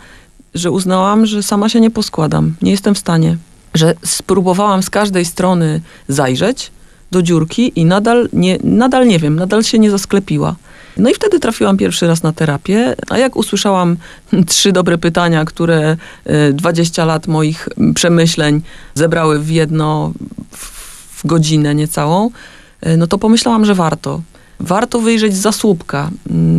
[0.54, 2.54] że uznałam, że sama się nie poskładam.
[2.62, 3.36] Nie jestem w stanie.
[3.74, 6.70] Że spróbowałam z każdej strony zajrzeć
[7.10, 10.56] do dziurki i nadal nie, nadal nie wiem, nadal się nie zasklepiła.
[10.96, 13.96] No i wtedy trafiłam pierwszy raz na terapię, a jak usłyszałam
[14.48, 15.96] trzy dobre pytania, które
[16.52, 18.62] 20 e, lat moich przemyśleń
[18.94, 20.12] zebrały w jedno,
[21.16, 22.30] w godzinę niecałą,
[22.80, 24.20] e, no to pomyślałam, że warto.
[24.60, 26.10] Warto wyjrzeć za słupka.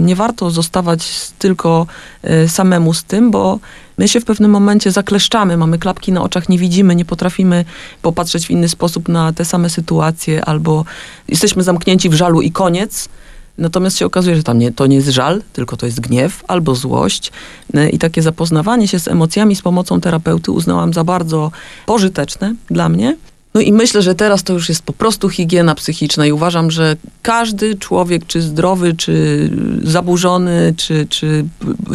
[0.05, 1.87] Nie warto zostawać tylko
[2.23, 3.59] e, samemu z tym, bo
[3.97, 7.65] my się w pewnym momencie zakleszczamy, mamy klapki na oczach, nie widzimy, nie potrafimy
[8.01, 10.85] popatrzeć w inny sposób na te same sytuacje, albo
[11.27, 13.09] jesteśmy zamknięci w żalu i koniec
[13.57, 16.75] Natomiast się okazuje, że tam nie, to nie jest żal, tylko to jest gniew albo
[16.75, 17.31] złość.
[17.73, 21.51] E, I takie zapoznawanie się z emocjami z pomocą terapeuty uznałam za bardzo
[21.85, 23.15] pożyteczne dla mnie.
[23.53, 26.95] No i myślę, że teraz to już jest po prostu higiena psychiczna i uważam, że
[27.21, 29.49] każdy człowiek, czy zdrowy, czy
[29.83, 31.45] zaburzony, czy, czy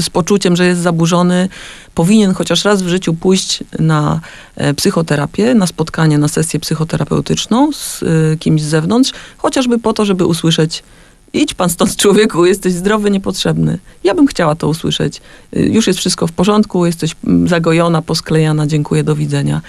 [0.00, 1.48] z poczuciem, że jest zaburzony,
[1.94, 4.20] powinien chociaż raz w życiu pójść na
[4.56, 10.04] e, psychoterapię, na spotkanie, na sesję psychoterapeutyczną z e, kimś z zewnątrz, chociażby po to,
[10.04, 10.82] żeby usłyszeć
[11.32, 13.78] Idź pan stąd, człowieku, jesteś zdrowy, niepotrzebny.
[14.04, 15.20] Ja bym chciała to usłyszeć.
[15.56, 19.60] Y, już jest wszystko w porządku, jesteś mm, zagojona, posklejana, dziękuję, do widzenia.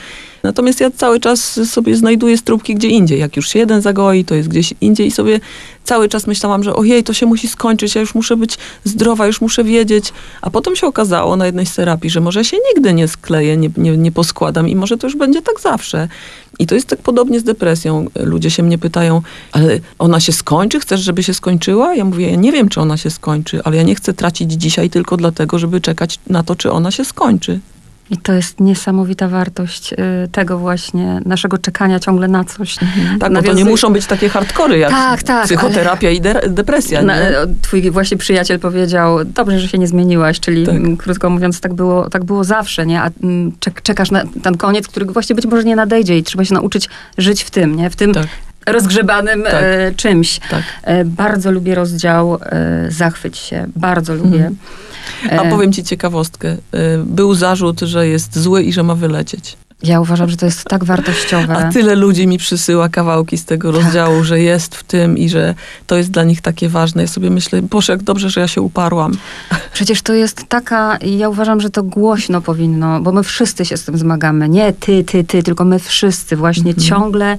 [0.43, 3.19] Natomiast ja cały czas sobie znajduję stróbki gdzie indziej.
[3.19, 5.39] Jak już się jeden zagoi, to jest gdzieś indziej i sobie
[5.83, 9.41] cały czas myślałam, że ojej, to się musi skończyć, ja już muszę być zdrowa, już
[9.41, 10.13] muszę wiedzieć.
[10.41, 13.69] A potem się okazało na jednej z terapii, że może się nigdy nie skleję, nie,
[13.77, 16.07] nie, nie poskładam i może to już będzie tak zawsze.
[16.59, 18.05] I to jest tak podobnie z depresją.
[18.15, 19.21] Ludzie się mnie pytają,
[19.51, 20.79] ale ona się skończy?
[20.79, 21.95] Chcesz, żeby się skończyła?
[21.95, 24.89] Ja mówię, ja nie wiem, czy ona się skończy, ale ja nie chcę tracić dzisiaj
[24.89, 27.59] tylko dlatego, żeby czekać na to, czy ona się skończy.
[28.11, 29.97] I to jest niesamowita wartość y,
[30.31, 32.83] tego właśnie naszego czekania ciągle na coś.
[32.83, 33.19] Mhm.
[33.19, 37.01] Tak, no to nie muszą być takie hardkory jak tak, tak, psychoterapia i de depresja.
[37.01, 37.15] Na,
[37.61, 40.75] twój właśnie przyjaciel powiedział, dobrze, że się nie zmieniłaś, czyli tak.
[40.97, 43.01] krótko mówiąc, tak było, tak było zawsze, nie?
[43.01, 43.09] A
[43.83, 47.43] czekasz na ten koniec, który właśnie być może nie nadejdzie i trzeba się nauczyć żyć
[47.43, 47.89] w tym, nie?
[47.89, 48.27] W tym tak
[48.71, 49.53] rozgrzebanym tak.
[49.53, 50.39] e, czymś.
[50.49, 50.63] Tak.
[50.83, 53.67] E, bardzo lubię rozdział e, Zachwyć się.
[53.75, 54.35] Bardzo lubię.
[54.35, 54.55] Mhm.
[55.31, 56.49] A e, powiem ci ciekawostkę.
[56.49, 56.57] E,
[56.97, 59.57] był zarzut, że jest zły i że ma wylecieć.
[59.83, 61.57] Ja uważam, że to jest tak wartościowe.
[61.57, 63.81] A tyle ludzi mi przysyła kawałki z tego tak.
[63.81, 65.55] rozdziału, że jest w tym i że
[65.87, 67.01] to jest dla nich takie ważne.
[67.01, 69.17] Ja sobie myślę, Boże, jak dobrze, że ja się uparłam.
[69.73, 73.83] Przecież to jest taka, ja uważam, że to głośno powinno, bo my wszyscy się z
[73.83, 74.49] tym zmagamy.
[74.49, 76.87] Nie ty, ty, ty, tylko my wszyscy właśnie mhm.
[76.87, 77.37] ciągle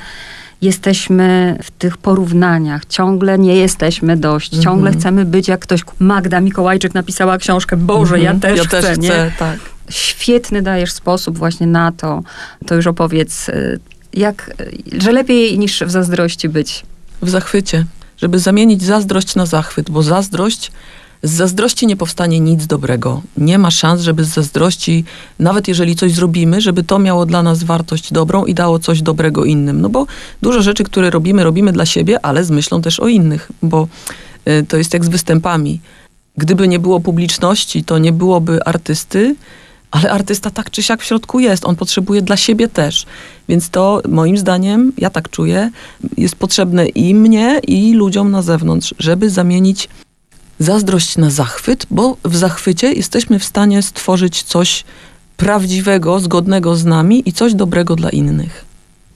[0.62, 4.64] jesteśmy w tych porównaniach, ciągle nie jesteśmy dość, mm -hmm.
[4.64, 5.80] ciągle chcemy być jak ktoś.
[5.98, 8.24] Magda Mikołajczyk napisała książkę, Boże, mm -hmm.
[8.24, 8.40] ja mhm.
[8.40, 9.08] też ja chcę, też nie?
[9.08, 9.58] chcę, tak.
[9.90, 12.22] Świetny dajesz sposób właśnie na to,
[12.66, 13.80] to już opowiedz, y,
[14.12, 14.50] jak,
[14.92, 16.82] że lepiej niż w zazdrości być.
[17.22, 17.84] W zachwycie,
[18.16, 20.72] żeby zamienić zazdrość na zachwyt, bo zazdrość
[21.22, 23.22] z zazdrości nie powstanie nic dobrego.
[23.36, 25.04] Nie ma szans, żeby z zazdrości,
[25.38, 29.44] nawet jeżeli coś zrobimy, żeby to miało dla nas wartość dobrą i dało coś dobrego
[29.44, 29.80] innym.
[29.80, 30.06] No bo
[30.42, 33.88] dużo rzeczy, które robimy, robimy dla siebie, ale z myślą też o innych, bo
[34.48, 35.80] y, to jest jak z występami.
[36.36, 39.36] Gdyby nie było publiczności, to nie byłoby artysty,
[39.90, 41.64] ale artysta tak czy siak w środku jest.
[41.64, 43.06] On potrzebuje dla siebie też.
[43.48, 45.70] Więc to moim zdaniem, ja tak czuję,
[46.16, 49.88] jest potrzebne i mnie, i ludziom na zewnątrz, żeby zamienić
[50.60, 54.84] zazdrość na zachwyt, bo w zachwycie jesteśmy w stanie stworzyć coś
[55.36, 58.69] prawdziwego, zgodnego z nami i coś dobrego dla innych.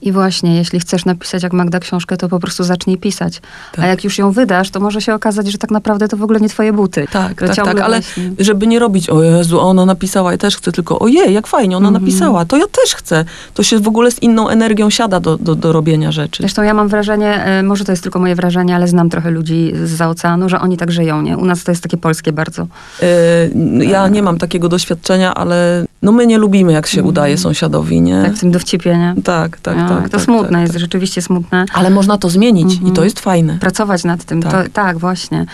[0.05, 3.41] I właśnie, jeśli chcesz napisać jak Magda książkę, to po prostu zacznij pisać.
[3.73, 3.85] Tak.
[3.85, 6.41] A jak już ją wydasz, to może się okazać, że tak naprawdę to w ogóle
[6.41, 7.07] nie twoje buty.
[7.13, 8.33] Tak, tak, tak, ale właśnie...
[8.39, 11.89] żeby nie robić, o Jezu, ona napisała, ja też chcę, tylko ojej, jak fajnie, ona
[11.89, 13.25] mm napisała, to ja też chcę.
[13.55, 16.43] To się w ogóle z inną energią siada do, do, do robienia rzeczy.
[16.43, 19.73] Zresztą ja mam wrażenie, e, może to jest tylko moje wrażenie, ale znam trochę ludzi
[19.85, 21.37] z oceanu, że oni tak żyją, nie?
[21.37, 22.67] U nas to jest takie polskie bardzo.
[23.03, 23.07] E,
[23.85, 27.09] ja nie mam takiego doświadczenia, ale no my nie lubimy, jak się mm.
[27.09, 28.23] udaje sąsiadowi, nie?
[28.23, 29.15] Tak, w tym dowcipie, nie?
[29.25, 29.94] Tak, tak, no, tak.
[30.03, 30.81] To tak, smutne tak, jest, tak.
[30.81, 31.67] rzeczywiście smutne.
[31.73, 32.83] Ale można to zmienić -hmm.
[32.83, 33.05] i to mhm.
[33.05, 33.59] jest fajne.
[33.59, 34.53] Pracować nad tym, tak.
[34.53, 35.47] To, tak, właśnie.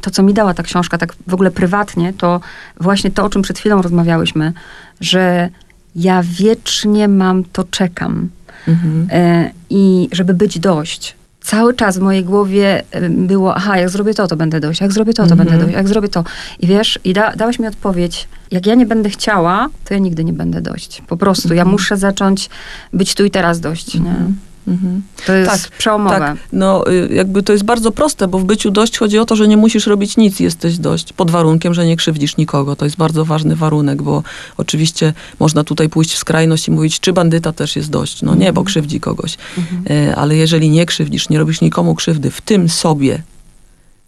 [0.00, 2.40] To, co mi dała ta książka, tak w ogóle prywatnie, to
[2.80, 4.52] właśnie to, o czym przed chwilą rozmawiałyśmy,
[5.00, 5.48] że
[5.96, 8.28] ja wiecznie mam to czekam.
[8.68, 9.06] -hmm.
[9.10, 14.26] e, I żeby być dość cały czas w mojej głowie było, aha, jak zrobię to,
[14.26, 16.24] to będę dojść, jak zrobię to, to będę dojść, jak zrobię to.
[16.58, 20.24] I wiesz, i da, dałaś mi odpowiedź, jak ja nie będę chciała, to ja nigdy
[20.24, 21.02] nie będę dojść.
[21.08, 22.50] Po prostu, ja muszę zacząć
[22.92, 24.16] być tu i teraz dość, nie?
[24.68, 25.02] Mhm.
[25.26, 26.18] To jest Tak, przełomowe.
[26.18, 29.36] Tak, no y, jakby to jest bardzo proste, bo w byciu dość chodzi o to,
[29.36, 32.76] że nie musisz robić nic, jesteś dość, pod warunkiem, że nie krzywdzisz nikogo.
[32.76, 34.22] To jest bardzo ważny warunek, bo
[34.56, 38.22] oczywiście można tutaj pójść w skrajność i mówić, czy bandyta też jest dość.
[38.22, 39.36] No nie, bo krzywdzi kogoś.
[39.90, 43.22] Y, Ale jeżeli nie krzywdzisz, nie robisz nikomu krzywdy, w tym sobie,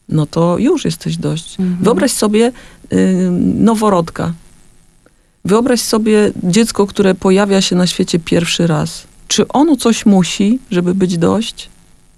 [0.09, 1.57] no to już jesteś dość.
[1.81, 2.53] Wyobraź sobie
[2.93, 4.33] y, noworodka.
[5.45, 9.08] Wyobraź sobie dziecko, które pojawia się na świecie pierwszy raz.
[9.29, 11.69] Czy ono coś musi, żeby być dość?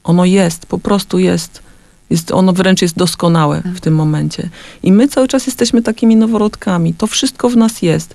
[0.04, 1.62] Ono jest, po prostu jest.
[2.10, 4.48] jest ono wręcz jest doskonałe w tym momencie.
[4.82, 6.94] I my cały czas jesteśmy takimi noworodkami.
[6.94, 8.14] To wszystko w nas jest.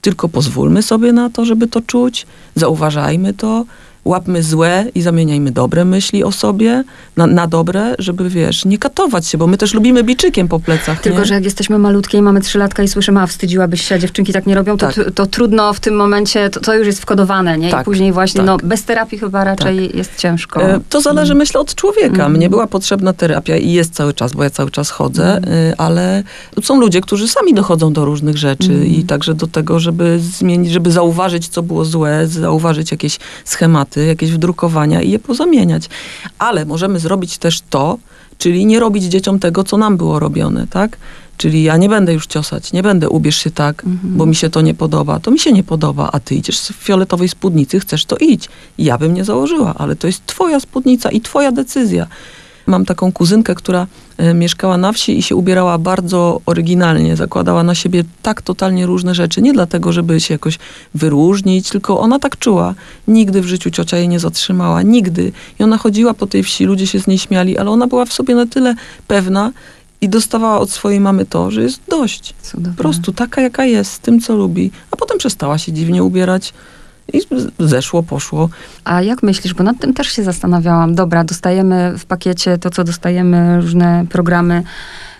[0.00, 3.64] Tylko pozwólmy sobie na to, żeby to czuć, zauważajmy to,
[4.06, 6.84] łapmy złe i zamieniajmy dobre myśli o sobie
[7.16, 11.00] na, na dobre, żeby, wiesz, nie katować się, bo my też lubimy biczykiem po plecach,
[11.00, 11.24] Tylko, nie?
[11.24, 14.46] że jak jesteśmy malutkie i mamy trzylatka i słyszymy, a wstydziłabyś się, a dziewczynki tak
[14.46, 14.94] nie robią, to, Tak.
[14.94, 17.68] to, to trudno w tym momencie, to, to już jest wkodowane, nie?
[17.68, 18.46] I Tak, później właśnie, tak.
[18.46, 20.62] no bez terapii chyba raczej jest ciężko.
[20.62, 22.06] E, To zależy, myślę, od człowieka.
[22.08, 22.32] Mhm.
[22.32, 25.54] Mnie była potrzebna terapia i jest cały czas, bo ja cały czas chodzę, Mhm.
[25.72, 26.22] e, ale
[26.62, 28.86] są ludzie, którzy sami dochodzą do różnych rzeczy Mhm.
[28.86, 34.30] i także do tego, żeby zmienić, żeby zauważyć, co było złe, zauważyć jakieś schematy, jakieś
[34.32, 35.88] wdrukowania i je pozamieniać.
[36.38, 37.98] Ale możemy zrobić też to,
[38.38, 40.96] czyli nie robić dzieciom tego, co nam było robione, tak?
[41.36, 44.16] Czyli ja nie będę już ciosać, nie będę ubierz się tak, Mhm.
[44.16, 45.20] bo mi się to nie podoba.
[45.20, 48.48] To mi się nie podoba, a ty idziesz w fioletowej spódnicy, chcesz to idź.
[48.78, 52.06] Ja bym nie założyła, ale to jest twoja spódnica i twoja decyzja.
[52.66, 53.86] Mam taką kuzynkę, która
[54.34, 57.16] mieszkała na wsi i się ubierała bardzo oryginalnie.
[57.16, 59.42] Zakładała na siebie tak totalnie różne rzeczy.
[59.42, 60.58] Nie dlatego, żeby się jakoś
[60.94, 62.74] wyróżnić, tylko ona tak czuła.
[63.08, 64.82] Nigdy w życiu ciocia jej nie zatrzymała.
[64.82, 65.32] Nigdy.
[65.60, 68.12] I ona chodziła po tej wsi, ludzie się z niej śmiali, ale ona była w
[68.12, 68.74] sobie na tyle
[69.08, 69.52] pewna
[70.00, 72.34] i dostawała od swojej mamy to, że jest dość.
[72.42, 72.76] Cudowne.
[72.76, 74.70] Po prostu taka, jaka jest, z tym, co lubi.
[74.90, 76.54] A potem przestała się dziwnie ubierać
[77.12, 77.20] i
[77.58, 78.48] zeszło, poszło.
[78.84, 80.94] A jak myślisz, bo nad tym też się zastanawiałam.
[80.94, 84.62] Dobra, dostajemy w pakiecie to, co dostajemy, różne programy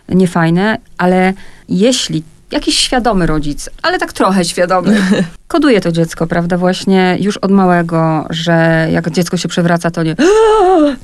[0.09, 1.35] niefajne, ale
[1.69, 5.01] jeśli jakiś świadomy rodzic, ale tak trochę świadomy,
[5.49, 10.17] koduje to dziecko, prawda, właśnie już od małego, że jak dziecko się przewraca, to nie,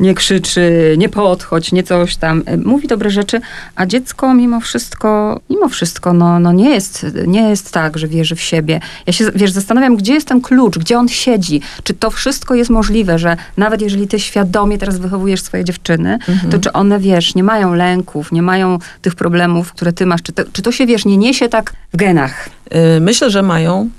[0.01, 2.43] nie krzyczy, nie podchodź, nie coś tam.
[2.65, 3.41] Mówi dobre rzeczy,
[3.77, 8.37] a dziecko mimo wszystko, mimo wszystko, no, no nie, jest, nie jest tak, że wierzy
[8.37, 8.81] w siebie.
[9.07, 11.61] Ja się, wiesz, zastanawiam, gdzie jest ten klucz, gdzie on siedzi.
[11.83, 16.19] Czy to wszystko jest możliwe, że nawet jeżeli ty świadomie teraz wychowujesz swoje dziewczyny,
[16.51, 20.23] to czy one, wiesz, nie mają lęków, nie mają tych problemów, które ty masz?
[20.23, 22.49] Czy to, czy to się, wiesz, nie niesie tak w genach?
[22.97, 23.91] Y, Myślę, że mają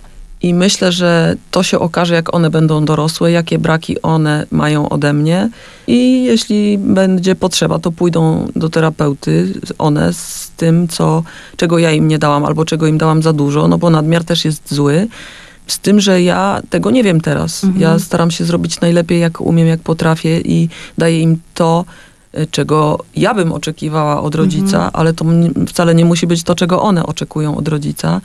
[0.43, 5.13] i myślę, że to się okaże, jak one będą dorosłe, jakie braki one mają ode
[5.13, 5.49] mnie.
[5.87, 11.23] I jeśli będzie potrzeba, to pójdą do terapeuty, one z tym, co,
[11.55, 14.45] czego ja im nie dałam, albo czego im dałam za dużo, no bo nadmiar też
[14.45, 15.07] jest zły.
[15.67, 17.63] Z tym, że ja tego nie wiem teraz.
[17.63, 17.81] Mhm.
[17.81, 21.85] Ja staram się zrobić najlepiej, jak umiem, jak potrafię i daję im to,
[22.51, 25.25] czego ja bym oczekiwała od rodzica, ale to
[25.67, 28.21] wcale nie musi być to, czego one oczekują od rodzica.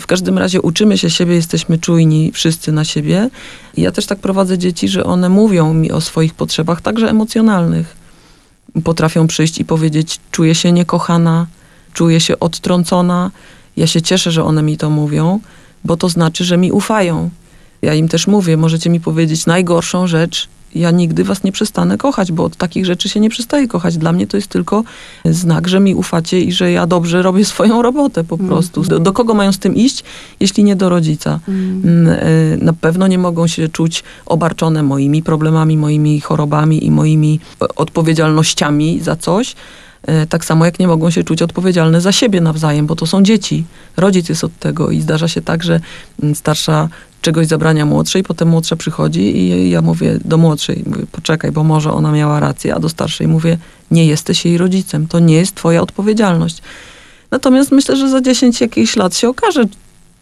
[0.00, 3.30] W każdym razie uczymy się siebie, jesteśmy czujni wszyscy na siebie.
[3.76, 7.96] I ja też tak prowadzę dzieci, że one mówią mi o swoich potrzebach, także emocjonalnych.
[8.84, 11.46] Potrafią przyjść i powiedzieć, czuję się niekochana,
[11.92, 13.30] czuję się odtrącona.
[13.76, 15.40] Ja się cieszę, że one mi to mówią,
[15.84, 17.30] bo to znaczy, że mi ufają.
[17.82, 22.32] Ja im też mówię, możecie mi powiedzieć najgorszą rzecz, ja nigdy was nie przestanę kochać,
[22.32, 23.98] bo od takich rzeczy się nie przestaje kochać.
[23.98, 24.84] Dla mnie to jest tylko
[25.24, 28.82] znak, że mi ufacie i że ja dobrze robię swoją robotę po prostu.
[28.82, 30.04] Do, do kogo mają z tym iść,
[30.40, 31.40] jeśli nie do rodzica?
[31.48, 37.40] Mm, y, Na pewno nie mogą się czuć obarczone moimi problemami, moimi chorobami i moimi
[37.62, 39.54] e, odpowiedzialnościami za coś.
[40.06, 43.22] E, Tak samo jak nie mogą się czuć odpowiedzialne za siebie nawzajem, bo to są
[43.22, 43.64] dzieci.
[43.96, 45.80] Rodzic jest od tego i zdarza się tak, że
[46.22, 46.88] mm, starsza
[47.22, 51.92] czegoś zabrania młodszej, potem młodsza przychodzi i ja mówię do młodszej, mówię, poczekaj, bo może
[51.92, 53.58] ona miała rację, a do starszej mówię,
[53.90, 56.62] nie jesteś jej rodzicem, to nie jest twoja odpowiedzialność.
[57.30, 59.64] Natomiast myślę, że za 10 jakichś lat się okaże,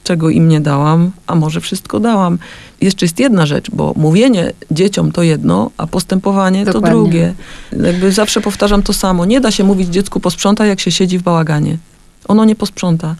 [0.05, 2.39] czego im nie dałam, a może wszystko dałam.
[2.81, 6.91] Jeszcze jest jedna rzecz, bo mówienie dzieciom to jedno, a postępowanie Dokładnie.
[6.91, 7.35] to drugie.
[7.83, 9.25] Jakby zawsze powtarzam to samo.
[9.25, 11.79] Nie da się mówić dziecku posprzątaj, jak się siedzi w bałaganie.
[12.29, 13.17] Ono nie posprząta,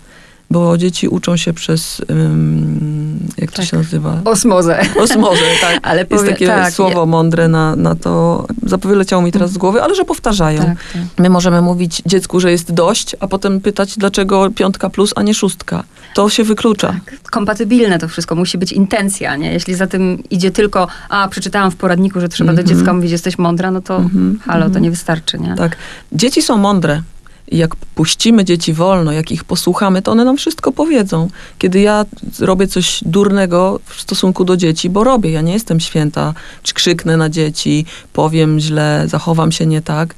[0.51, 3.67] bo dzieci uczą się przez ym, jak to Tak.
[3.67, 4.21] się nazywa?
[4.25, 4.79] Osmozę.
[5.01, 5.79] Osmozę, tak.
[5.89, 9.59] Ale Jest powie- takie tak, słowo mądre na, na to, zap- wyleciało mi teraz z
[9.59, 10.59] głowy, ale że powtarzają.
[10.65, 11.03] Tak, tak.
[11.19, 15.35] My możemy mówić dziecku, że jest dość, a potem pytać, dlaczego piątka plus, a nie
[15.35, 15.85] szóstka.
[16.15, 16.89] To się wyklucza.
[16.89, 17.21] Tak.
[17.31, 19.53] Kompatybilne to wszystko, musi być intencja, nie?
[19.53, 22.79] Jeśli za tym idzie tylko, a przeczytałam w poradniku, że trzeba do Mhm.
[22.79, 24.83] dziecka mówić, jesteś mądra, no to Mhm, halo, to mhm.
[24.83, 25.55] nie wystarczy, nie?
[25.55, 25.77] Tak.
[26.13, 27.03] Dzieci są mądre.
[27.49, 31.29] Jak puścimy dzieci wolno, jak ich posłuchamy, to one nam wszystko powiedzą.
[31.59, 32.05] Kiedy ja
[32.41, 37.17] robię coś durnego w stosunku do dzieci, bo robię, ja nie jestem święta, czy krzyknę
[37.17, 40.15] na dzieci, powiem źle, zachowam się nie tak,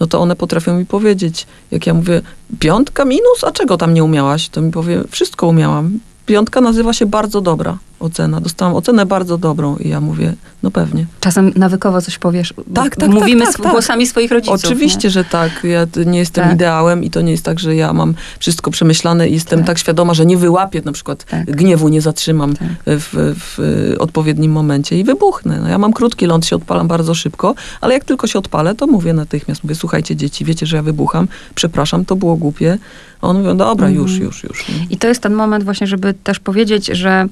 [0.00, 1.46] no to one potrafią mi powiedzieć.
[1.70, 2.22] Jak ja mówię,
[2.58, 4.48] piątka minus, a czego tam nie umiałaś?
[4.48, 5.98] To mi powie, wszystko umiałam.
[6.26, 8.40] Piątka nazywa się bardzo dobra ocena.
[8.40, 11.06] Dostałam ocenę bardzo dobrą i ja mówię, no pewnie.
[11.20, 12.54] Czasem nawykowo coś powiesz.
[12.74, 13.72] Tak, tak, Mówimy tak, tak, tak.
[13.72, 14.60] głosami swoich rodziców.
[14.64, 15.50] Oczywiście, że tak.
[15.64, 16.54] Ja nie jestem Tak.
[16.54, 19.66] ideałem i to nie jest tak, że ja mam wszystko przemyślane i jestem Tak.
[19.66, 21.44] tak, świadoma, że nie wyłapię na przykład Tak.
[21.56, 22.68] gniewu, nie zatrzymam Tak.
[22.86, 25.58] w, w odpowiednim momencie i wybuchnę.
[25.62, 28.86] No, ja mam krótki ląd, się odpalam bardzo szybko, ale jak tylko się odpalę, to
[28.86, 32.78] mówię natychmiast, mówię, słuchajcie dzieci, wiecie, że ja wybucham, przepraszam, to było głupie.
[33.20, 33.94] A one mówią, dobra, Mhm.
[34.06, 34.64] już, już, już.
[34.90, 37.26] I to jest ten moment właśnie, żeby też powiedzieć, że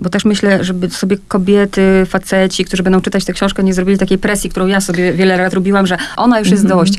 [0.00, 4.18] bo też myślę, żeby sobie kobiety, faceci, którzy będą czytać tę książkę, nie zrobili takiej
[4.18, 6.80] presji, którą ja sobie wiele lat robiłam, że ona już jest Mhm.
[6.80, 6.98] dość.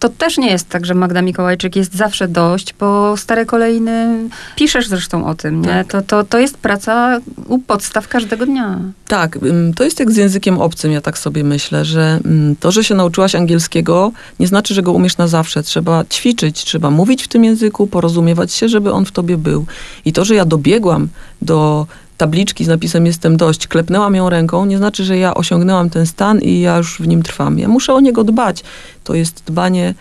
[0.00, 4.18] To też nie jest tak, że Magda Mikołajczyk jest zawsze dość, bo stare kolejny,
[4.56, 5.68] piszesz zresztą o tym, nie?
[5.68, 5.86] Tak.
[5.86, 8.78] To, to, to jest praca u podstaw każdego dnia.
[9.08, 9.38] Tak,
[9.76, 12.20] to jest jak z językiem obcym, ja tak sobie myślę, że
[12.60, 15.62] to, że się nauczyłaś angielskiego, nie znaczy, że go umiesz na zawsze.
[15.62, 19.66] Trzeba ćwiczyć, trzeba mówić w tym języku, porozumiewać się, żeby on w tobie był.
[20.04, 21.08] I to, że ja dobiegłam
[21.42, 21.86] do
[22.20, 26.38] tabliczki z napisem jestem dość, klepnęłam ją ręką, nie znaczy, że ja osiągnęłam ten stan
[26.38, 27.58] i ja już w nim trwam.
[27.58, 28.64] Ja muszę o niego dbać.
[29.04, 29.94] To jest dbanie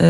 [0.00, 0.04] e,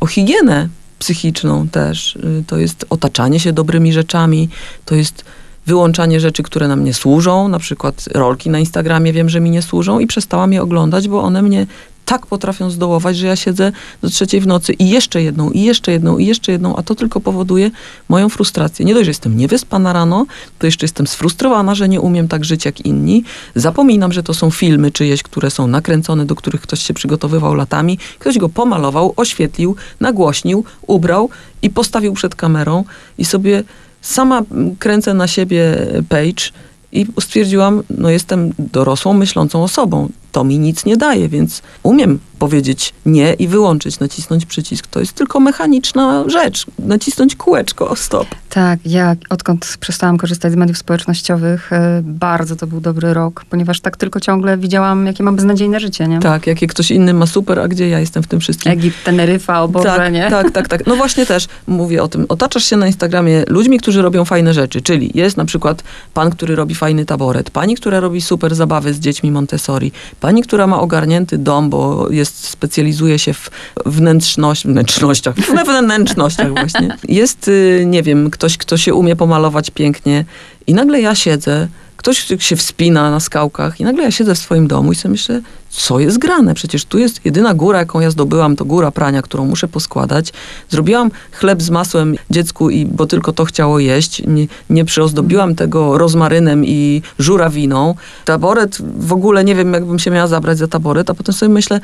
[0.00, 2.16] o higienę psychiczną też.
[2.16, 4.48] Y, To jest otaczanie się dobrymi rzeczami,
[4.84, 5.24] to jest
[5.66, 9.62] wyłączanie rzeczy, które nam nie służą, na przykład rolki na Instagramie wiem, że mi nie
[9.62, 11.66] służą i przestałam je oglądać, bo one mnie
[12.10, 15.92] tak potrafią zdołować, że ja siedzę do trzeciej w nocy i jeszcze jedną, i jeszcze
[15.92, 17.70] jedną, i jeszcze jedną, a to tylko powoduje
[18.08, 18.84] moją frustrację.
[18.84, 20.26] Nie dość, że jestem niewyspana rano,
[20.58, 23.24] to jeszcze jestem sfrustrowana, że nie umiem tak żyć jak inni.
[23.54, 27.98] Zapominam, że to są filmy czyjeś, które są nakręcone, do których ktoś się przygotowywał latami.
[28.18, 31.30] Ktoś go pomalował, oświetlił, nagłośnił, ubrał
[31.62, 32.84] i postawił przed kamerą
[33.18, 33.62] i sobie
[34.02, 34.42] sama
[34.78, 36.50] kręcę na siebie page
[36.92, 40.08] i stwierdziłam, no jestem dorosłą, myślącą osobą.
[40.32, 44.86] To mi nic nie daje, więc umiem powiedzieć nie i wyłączyć, nacisnąć przycisk.
[44.86, 46.66] To jest tylko mechaniczna rzecz.
[46.78, 48.26] Nacisnąć kółeczko, stop.
[48.48, 53.80] Tak, ja odkąd przestałam korzystać z mediów społecznościowych, e, bardzo to był dobry rok, ponieważ
[53.80, 56.20] tak tylko ciągle widziałam, jakie mam beznadziejne życie, nie?
[56.20, 58.72] Tak, jakie ktoś inny ma super, a gdzie ja jestem w tym wszystkim.
[58.72, 60.30] Egipt, Teneryfa, o Boże, tak, nie?
[60.30, 60.86] tak, tak, tak.
[60.86, 62.26] No właśnie też mówię o tym.
[62.28, 65.82] Otaczasz się na Instagramie ludźmi, którzy robią fajne rzeczy, czyli jest na przykład
[66.14, 70.66] pan, który robi fajny taboret, pani, która robi super zabawy z dziećmi Montessori, pani, która
[70.66, 73.50] ma ogarnięty dom, bo jest, specjalizuje się w
[73.86, 76.96] wnętrzność, wnętrznościach, we wnętrznościach właśnie.
[77.08, 80.24] Jest, y, nie wiem, ktoś, kto się umie pomalować pięknie
[80.66, 84.68] i nagle ja siedzę, ktoś się wspina na skałkach i nagle ja siedzę w swoim
[84.68, 86.54] domu i sobie myślę, co jest grane?
[86.54, 90.32] Przecież tu jest jedyna góra, jaką ja zdobyłam, to góra prania, którą muszę poskładać.
[90.68, 94.22] Zrobiłam chleb z masłem dziecku, i, bo tylko to chciało jeść.
[94.26, 97.94] Nie, nie przyozdobiłam tego rozmarynem i żurawiną.
[98.24, 101.80] Taboret, w ogóle nie wiem, jakbym się miała zabrać za taboret, a potem sobie myślę,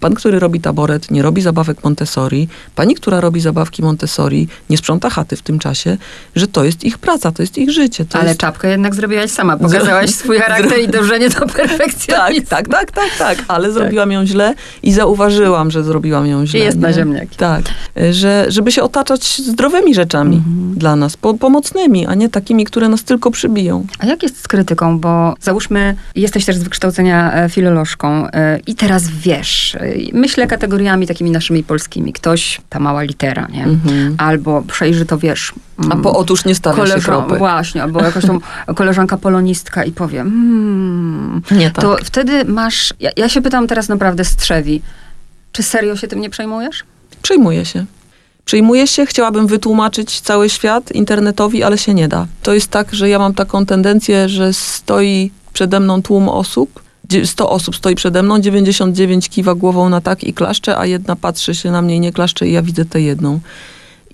[0.00, 5.10] pan, który robi taboret, nie robi zabawek Montessori, pani, która robi zabawki Montessori, nie sprząta
[5.10, 5.96] chaty w tym czasie,
[6.36, 8.04] że to jest ich praca, to jest ich życie.
[8.12, 8.40] Ale jest...
[8.40, 12.46] czapkę jednak zrobiłaś sama, pokazałaś swój charakter i dążenie do Tak, perfekcjonizmu.
[12.48, 16.60] tak, tak, tak, tak, ale zrobiłam ją źle i zauważyłam, że zrobiłam ją źle.
[16.60, 16.94] jest na nie?
[16.94, 17.36] ziemniaki.
[17.36, 17.62] Tak,
[18.10, 20.74] że, żeby się otaczać zdrowymi rzeczami Mhm.
[20.76, 23.86] dla nas, po, pomocnymi, a nie takimi, które nas tylko przybiją.
[23.98, 24.98] A jak jest z krytyką?
[24.98, 29.80] Bo załóżmy, jesteś też z wykształcenia e, filolożką e, i teraz wiesz, e,
[30.12, 32.12] myślę kategoriami takimi naszymi polskimi.
[32.12, 33.64] Ktoś, ta mała litera, nie?
[33.64, 34.14] Mhm.
[34.18, 35.52] Albo przejrzy to, wiesz...
[35.90, 37.38] A po otóż nie stawia się koleżan- kropek.
[37.38, 38.40] Właśnie, albo jakaś tam
[38.76, 41.84] koleżanka polonistka i powie, hmm, Nie tak.
[41.84, 42.94] to wtedy masz...
[43.00, 44.82] Ja, ja się pytam teraz naprawdę strzewi,
[45.52, 46.84] czy serio się tym nie przejmujesz?
[47.22, 47.84] Przejmuję się.
[48.44, 52.26] Przejmuję się, chciałabym wytłumaczyć cały świat internetowi, ale się nie da.
[52.42, 57.26] To jest tak, że ja mam taką tendencję, że stoi przede mną tłum osób, dzie-
[57.26, 61.54] 100 osób stoi przede mną, 99 kiwa głową na tak i klaszcze, a jedna patrzy
[61.54, 63.40] się na mnie i nie klaszcze i ja widzę tę jedną.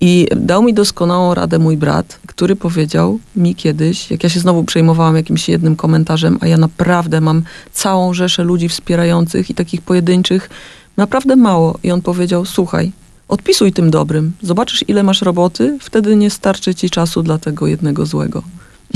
[0.01, 4.63] I dał mi doskonałą radę mój brat, który powiedział mi kiedyś, jak ja się znowu
[4.63, 7.41] przejmowałam jakimś jednym komentarzem, a ja naprawdę mam
[7.73, 10.49] całą rzeszę ludzi wspierających i takich pojedynczych,
[10.97, 11.79] naprawdę mało.
[11.83, 12.91] I on powiedział, słuchaj,
[13.27, 18.05] odpisuj tym dobrym, zobaczysz ile masz roboty, wtedy nie starczy ci czasu dla tego jednego
[18.05, 18.43] złego.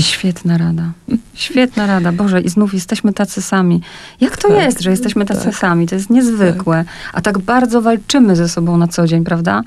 [0.00, 0.92] Świetna rada.
[1.34, 2.12] Świetna rada.
[2.12, 3.80] Boże, i znów jesteśmy tacy sami.
[4.20, 5.56] Jak to Tak, jest, że jesteśmy tacy tak.
[5.56, 5.88] sami?
[5.88, 6.84] To jest niezwykłe.
[7.12, 9.62] A tak bardzo walczymy ze sobą na co dzień, prawda?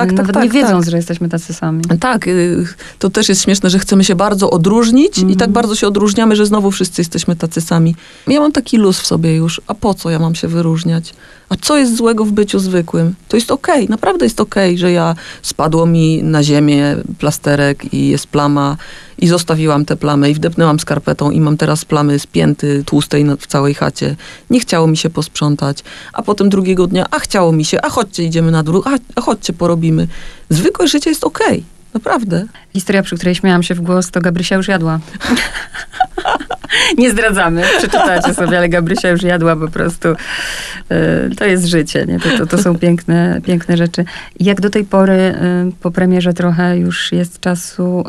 [0.00, 0.90] Tak, tak, Nawet tak, nie wiedząc, tak.
[0.90, 1.82] że jesteśmy tacy sami.
[2.00, 2.66] Tak, y,
[2.98, 5.38] to też jest śmieszne, że chcemy się bardzo odróżnić i Mhm.
[5.38, 7.96] tak bardzo się odróżniamy, że znowu wszyscy jesteśmy tacy sami.
[8.26, 11.14] Ja mam taki luz w sobie już, a po co ja mam się wyróżniać?
[11.48, 13.14] A co jest złego w byciu zwykłym?
[13.28, 18.26] To jest okej, naprawdę jest okej, że ja spadło mi na ziemię plasterek i jest
[18.26, 18.76] plama
[19.18, 23.46] i zostawiłam tę plamę i wdepnęłam skarpetą i mam teraz plamy z pięty tłustej w
[23.46, 24.16] całej chacie.
[24.50, 28.24] Nie chciało mi się posprzątać, a potem drugiego dnia, a chciało mi się, a chodźcie
[28.24, 30.08] idziemy na dwór, a, a chodźcie porobimy.
[30.50, 31.64] Zwykłe życie jest okej,
[31.94, 32.46] naprawdę.
[32.72, 35.00] Historia, przy której śmiałam się w głos, to Gabrysia już jadła.
[36.98, 40.08] nie zdradzamy, przeczytacie sobie, ale Gabrysia już jadła po prostu.
[40.08, 40.16] Y,
[41.36, 42.20] To jest życie, nie?
[42.20, 44.04] To, to, to są piękne, piękne rzeczy.
[44.40, 45.34] Jak do tej pory, y,
[45.80, 48.04] po premierze trochę już jest czasu,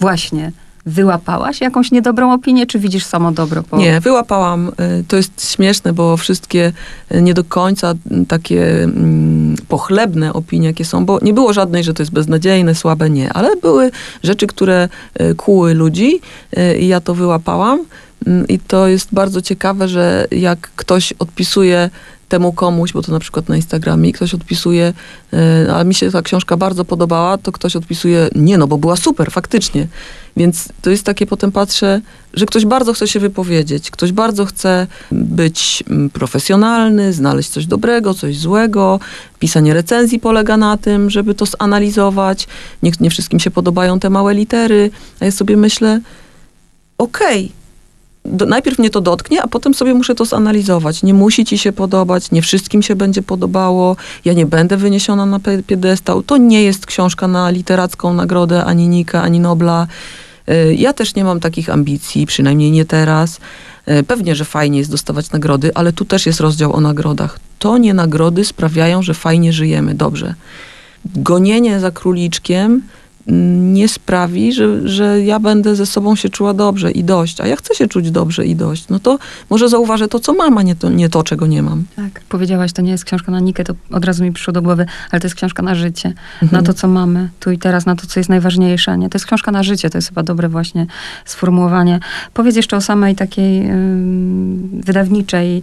[0.00, 0.52] właśnie,
[0.86, 3.62] wyłapałaś jakąś niedobrą opinię, czy widzisz samo dobro?
[3.62, 3.76] Po...
[3.76, 4.68] Nie, wyłapałam.
[4.68, 6.72] y, To jest śmieszne, bo wszystkie
[7.14, 7.94] y, nie do końca
[8.28, 13.10] takie mm, pochlebne opinie, jakie są, bo nie było żadnej, że to jest beznadziejne, słabe,
[13.10, 13.90] nie, ale były
[14.22, 14.88] rzeczy, które
[15.20, 16.20] y, kłuły ludzi
[16.80, 17.84] i ja to wyłapałam.
[18.26, 21.90] Mm, I to jest bardzo ciekawe, że jak ktoś odpisuje
[22.28, 24.92] temu komuś, bo to na przykład na Instagramie, ktoś odpisuje,
[25.66, 28.96] y, a mi się ta książka bardzo podobała, to ktoś odpisuje, nie no, bo była
[28.96, 29.86] super, faktycznie.
[30.36, 32.00] Więc to jest takie, potem patrzę,
[32.34, 38.14] że ktoś bardzo chce się wypowiedzieć, ktoś bardzo chce być mm, profesjonalny, znaleźć coś dobrego,
[38.14, 39.00] coś złego.
[39.38, 42.48] Pisanie recenzji polega na tym, żeby to zanalizować.
[42.82, 46.00] Nie, nie wszystkim się podobają te małe litery, a ja sobie myślę,
[46.98, 47.52] okej,
[48.28, 51.02] do, najpierw mnie to dotknie, a potem sobie muszę to zanalizować.
[51.02, 55.40] Nie musi ci się podobać, nie wszystkim się będzie podobało, ja nie będę wyniesiona na
[55.66, 56.22] piedestał.
[56.22, 59.86] To nie jest książka na literacką nagrodę ani Nika, ani Nobla.
[60.48, 63.40] Y, Ja też nie mam takich ambicji, przynajmniej nie teraz.
[63.88, 67.38] Y, Pewnie, że fajnie jest dostawać nagrody, ale tu też jest rozdział o nagrodach.
[67.58, 70.34] To nie nagrody sprawiają, że fajnie żyjemy, dobrze.
[71.04, 72.82] Gonienie za króliczkiem
[73.72, 77.56] nie sprawi, że, że ja będę ze sobą się czuła dobrze i dość, a ja
[77.56, 79.18] chcę się czuć dobrze i dość, no to
[79.50, 81.84] może zauważę to, co mam, a nie to, nie to czego nie mam.
[81.96, 84.86] Tak, powiedziałaś, to nie jest książka na Nikę, to od razu mi przyszło do głowy,
[85.10, 86.12] ale to jest książka na życie,
[86.42, 86.62] Mhm.
[86.62, 88.98] na to, co mamy tu i teraz, na to, co jest najważniejsze.
[88.98, 89.08] Nie?
[89.08, 90.86] To jest książka na życie, to jest chyba dobre właśnie
[91.24, 92.00] sformułowanie.
[92.34, 95.62] Powiedz jeszcze o samej takiej ym, wydawniczej,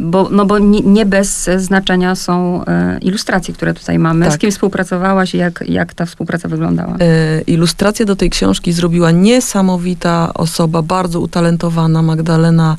[0.00, 4.26] bo, no bo nie, nie bez znaczenia są e, ilustracje, które tutaj mamy.
[4.26, 4.40] Z Tak.
[4.40, 6.96] kim współpracowałaś i jak, jak ta współpraca wyglądała?
[7.00, 12.76] E, Ilustrację do tej książki zrobiła niesamowita osoba, bardzo utalentowana Magdalena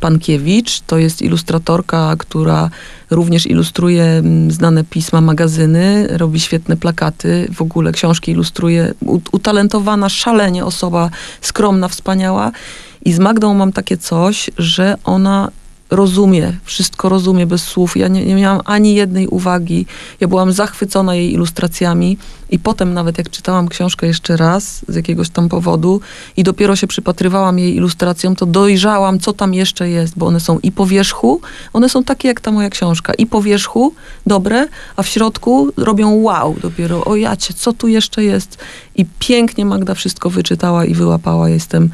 [0.00, 0.80] Pankiewicz.
[0.80, 2.70] To jest ilustratorka, która
[3.10, 8.94] również ilustruje znane pisma, magazyny, robi świetne plakaty, w ogóle książki ilustruje.
[9.32, 11.10] Utalentowana, szalenie osoba,
[11.40, 12.52] skromna, wspaniała.
[13.04, 15.48] I z Magdą mam takie coś, że ona
[15.92, 17.96] rozumie, wszystko rozumie bez słów.
[17.96, 19.86] Ja nie, nie miałam ani jednej uwagi.
[20.20, 22.18] Ja byłam zachwycona jej ilustracjami
[22.50, 26.00] i potem nawet jak czytałam książkę jeszcze raz z jakiegoś tam powodu
[26.36, 30.58] i dopiero się przypatrywałam jej ilustracjom, to dojrzałam, co tam jeszcze jest, bo one są
[30.58, 31.40] i po wierzchu,
[31.72, 33.94] one są takie jak ta moja książka, i po wierzchu
[34.26, 38.58] dobre, a w środku robią wow dopiero, o jacie, co tu jeszcze jest.
[38.96, 41.48] I pięknie Magda wszystko wyczytała i wyłapała.
[41.48, 41.90] Jestem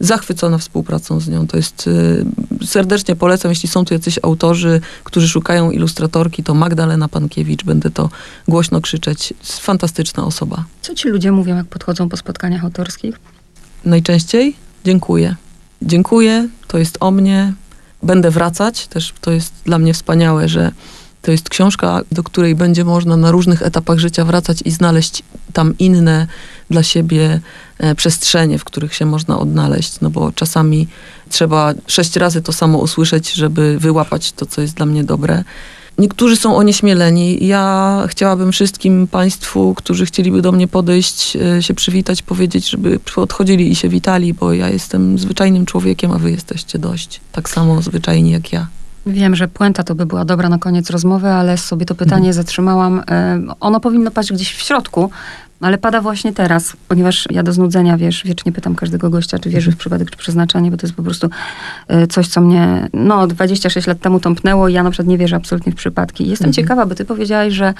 [0.00, 1.46] zachwycona współpracą z nią.
[1.46, 7.08] To jest, y, serdecznie polecam, jeśli są tu jacyś autorzy, którzy szukają ilustratorki, to Magdalena
[7.08, 8.10] Pankiewicz, będę to
[8.48, 9.34] głośno krzyczeć.
[9.42, 10.64] Fantastyczna osoba.
[10.82, 13.20] Co ci ludzie mówią, jak podchodzą po spotkaniach autorskich?
[13.84, 15.36] Najczęściej dziękuję.
[15.82, 17.52] Dziękuję, to jest o mnie.
[18.02, 20.72] Będę wracać, też to jest dla mnie wspaniałe, że
[21.22, 25.78] to jest książka, do której będzie można na różnych etapach życia wracać i znaleźć tam
[25.78, 26.26] inne
[26.70, 27.40] dla siebie
[27.78, 30.88] e, przestrzenie, w których się można odnaleźć, no bo czasami
[31.28, 35.44] trzeba sześć razy to samo usłyszeć, żeby wyłapać to, co jest dla mnie dobre.
[35.98, 37.46] Niektórzy są onieśmieleni.
[37.46, 43.70] Ja chciałabym wszystkim Państwu, którzy chcieliby do mnie podejść, e, się przywitać, powiedzieć, żeby odchodzili
[43.70, 48.30] i się witali, bo ja jestem zwyczajnym człowiekiem, a Wy jesteście dość tak samo zwyczajni
[48.30, 48.66] jak ja.
[49.06, 52.32] Wiem, że puenta to by była dobra na koniec rozmowy, ale sobie to pytanie Mhm.
[52.32, 53.02] zatrzymałam.
[53.10, 55.10] E, Ono powinno paść gdzieś w środku,
[55.60, 59.72] ale pada właśnie teraz, ponieważ ja do znudzenia, wiesz, wiecznie pytam każdego gościa, czy wierzy
[59.72, 61.30] w przypadek, czy przeznaczenie, bo to jest po prostu
[61.88, 65.36] e, coś, co mnie, no, 26 lat temu tąpnęło i ja na przykład nie wierzę
[65.36, 66.28] absolutnie w przypadki.
[66.28, 66.52] Jestem Mhm.
[66.52, 67.74] ciekawa, bo ty powiedziałaś, że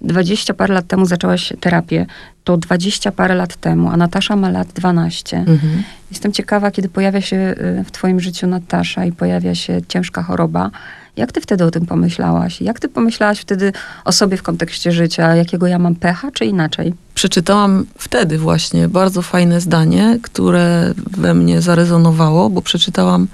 [0.00, 2.06] 20 parę lat temu zaczęłaś terapię.
[2.44, 5.36] To 20 parę lat temu, a Natasza ma lat 12.
[5.36, 5.82] Mhm.
[6.10, 7.36] Jestem ciekawa, kiedy pojawia się
[7.80, 10.70] y, w Twoim życiu Natasza i pojawia się ciężka choroba.
[11.16, 12.60] Jak ty wtedy o tym pomyślałaś?
[12.60, 13.72] Jak ty pomyślałaś wtedy
[14.04, 15.34] o sobie w kontekście życia?
[15.34, 16.94] Jakiego ja mam pecha, czy inaczej?
[17.14, 23.28] Przeczytałam wtedy właśnie bardzo fajne zdanie, które we mnie zarezonowało, bo przeczytałam,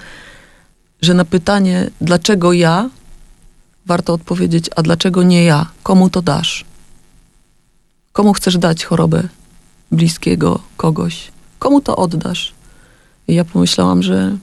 [1.03, 2.91] że na pytanie, dlaczego ja,
[3.87, 5.66] warto odpowiedzieć, a dlaczego nie ja?
[5.83, 6.64] Komu to dasz?
[8.12, 9.22] Komu chcesz dać chorobę
[9.93, 11.33] bliskiego kogoś?
[11.59, 12.53] Komu to oddasz?
[13.29, 14.37] I ja pomyślałam, że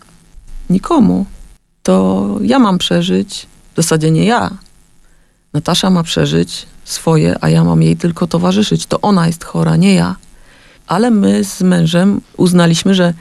[0.69, 1.25] nikomu.
[1.85, 4.51] To ja mam przeżyć, w zasadzie nie ja.
[5.53, 8.85] Natasza ma przeżyć swoje, a ja mam jej tylko towarzyszyć.
[8.85, 10.15] To ona jest chora, nie ja.
[10.87, 13.13] Ale my z mężem uznaliśmy, że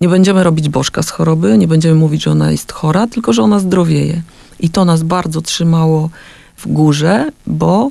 [0.00, 3.42] nie będziemy robić bożka z choroby, nie będziemy mówić, że ona jest chora, tylko że
[3.42, 4.22] ona zdrowieje.
[4.60, 6.10] I to nas bardzo trzymało
[6.56, 7.90] w górze, bo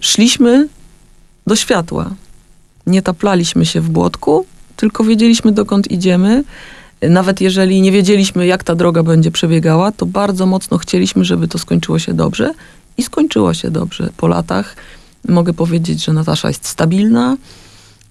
[0.00, 0.68] szliśmy
[1.46, 2.10] do światła.
[2.86, 4.46] Nie taplaliśmy się w błotku,
[4.76, 6.44] tylko wiedzieliśmy, dokąd idziemy.
[7.10, 11.58] Nawet jeżeli nie wiedzieliśmy, jak ta droga będzie przebiegała, to bardzo mocno chcieliśmy, żeby to
[11.58, 12.54] skończyło się dobrze.
[12.98, 14.10] I skończyło się dobrze.
[14.16, 14.76] Po latach
[15.28, 17.36] mogę powiedzieć, że Natasza jest stabilna,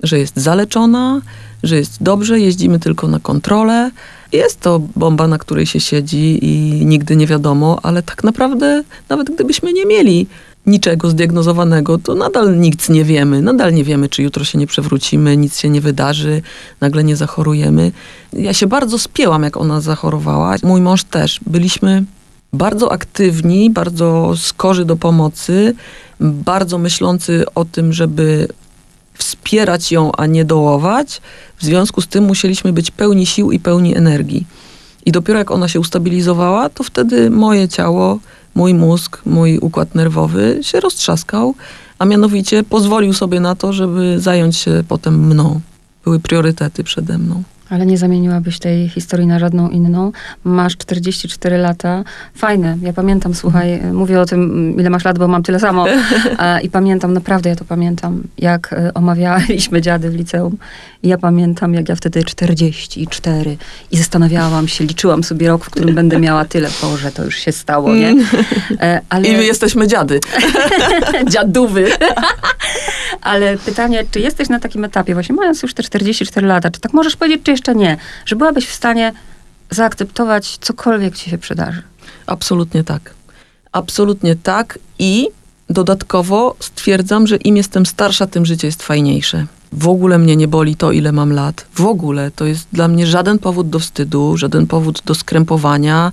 [0.03, 1.21] że jest zaleczona,
[1.63, 3.91] że jest dobrze, jeździmy tylko na kontrolę.
[4.31, 9.29] Jest to bomba, na której się siedzi i nigdy nie wiadomo, ale tak naprawdę, nawet
[9.29, 10.27] gdybyśmy nie mieli
[10.67, 13.41] niczego zdiagnozowanego, to nadal nic nie wiemy.
[13.41, 16.41] Nadal nie wiemy, czy jutro się nie przewrócimy, nic się nie wydarzy,
[16.81, 17.91] nagle nie zachorujemy.
[18.33, 20.55] Ja się bardzo spięłam, jak ona zachorowała.
[20.63, 21.39] Mój mąż też.
[21.47, 22.03] Byliśmy
[22.53, 25.75] bardzo aktywni, bardzo skorzy do pomocy,
[26.19, 28.47] bardzo myślący o tym, żeby
[29.13, 31.21] wspierać ją, a nie dołować.
[31.57, 34.45] W związku z tym musieliśmy być pełni sił i pełni energii.
[35.05, 38.19] I dopiero jak ona się ustabilizowała, to wtedy moje ciało,
[38.55, 41.55] mój mózg, mój układ nerwowy się roztrzaskał,
[41.99, 45.61] a mianowicie pozwolił sobie na to, żeby zająć się potem mną.
[46.03, 47.43] Były priorytety przede mną.
[47.69, 50.11] Ale nie zamieniłabyś tej historii na żadną inną.
[50.43, 52.03] Masz 44 lata.
[52.35, 52.77] Fajne.
[52.81, 55.85] Ja pamiętam, słuchaj, mówię o tym, ile masz lat, bo mam tyle samo.
[56.63, 60.57] I pamiętam, naprawdę ja to pamiętam, jak e, omawialiśmy dziady w liceum.
[61.03, 63.57] I ja pamiętam, jak ja wtedy 44
[63.91, 66.69] i zastanawiałam się, liczyłam sobie rok, w którym będę miała tyle.
[66.81, 68.15] Boże, to już się stało, nie?
[68.79, 69.27] E, Ale...
[69.27, 70.19] I my jesteśmy dziady.
[71.33, 71.87] Dziadówy.
[73.21, 76.93] Ale pytanie, czy jesteś na takim etapie, właśnie mając już te 44 lata, czy tak
[76.93, 79.13] możesz powiedzieć, czy jeszcze nie, że byłabyś w stanie
[79.69, 81.81] zaakceptować cokolwiek ci się przydarzy?
[82.25, 83.13] Absolutnie tak.
[83.71, 85.27] Absolutnie tak i
[85.69, 89.45] dodatkowo stwierdzam, że im jestem starsza, tym życie jest fajniejsze.
[89.73, 91.65] W ogóle mnie nie boli to, ile mam lat.
[91.73, 96.11] W ogóle to jest dla mnie żaden powód do wstydu, żaden powód do skrępowania.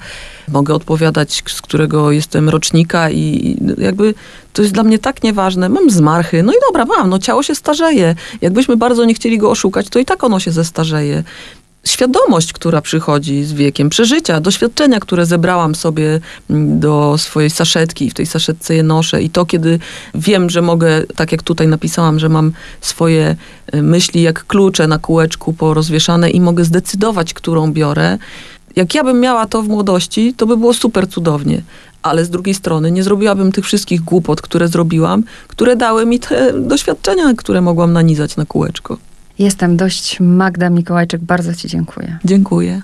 [0.49, 4.15] Mogę odpowiadać, z którego jestem rocznika i jakby
[4.53, 5.69] to jest dla mnie tak nieważne.
[5.69, 8.15] Mam zmarchy, no i dobra, mam, no ciało się starzeje.
[8.41, 11.25] Jakbyśmy bardzo nie chcieli go oszukać, to i tak ono się zestarzeje
[11.85, 16.21] świadomość, która przychodzi z wiekiem, przeżycia, doświadczenia, które zebrałam sobie
[16.51, 19.79] mm, do swojej saszetki i w tej saszetce je noszę i to, kiedy
[20.15, 24.99] wiem, że mogę, tak jak tutaj napisałam, że mam swoje e, myśli jak klucze na
[24.99, 28.19] kółeczku porozwieszane i mogę zdecydować, którą biorę.
[28.77, 31.63] Jak ja bym miała to w młodości, to by było super cudownie.
[32.03, 36.53] Ale z drugiej strony nie zrobiłabym tych wszystkich głupot, które zrobiłam, które dały mi te
[36.53, 38.99] doświadczenia, które mogłam nanizać na kółeczko.
[39.39, 41.23] Jestem dość Magda Mikołajczyk.
[41.23, 42.19] Bardzo Ci dziękuję.
[42.25, 42.83] Dziękuję.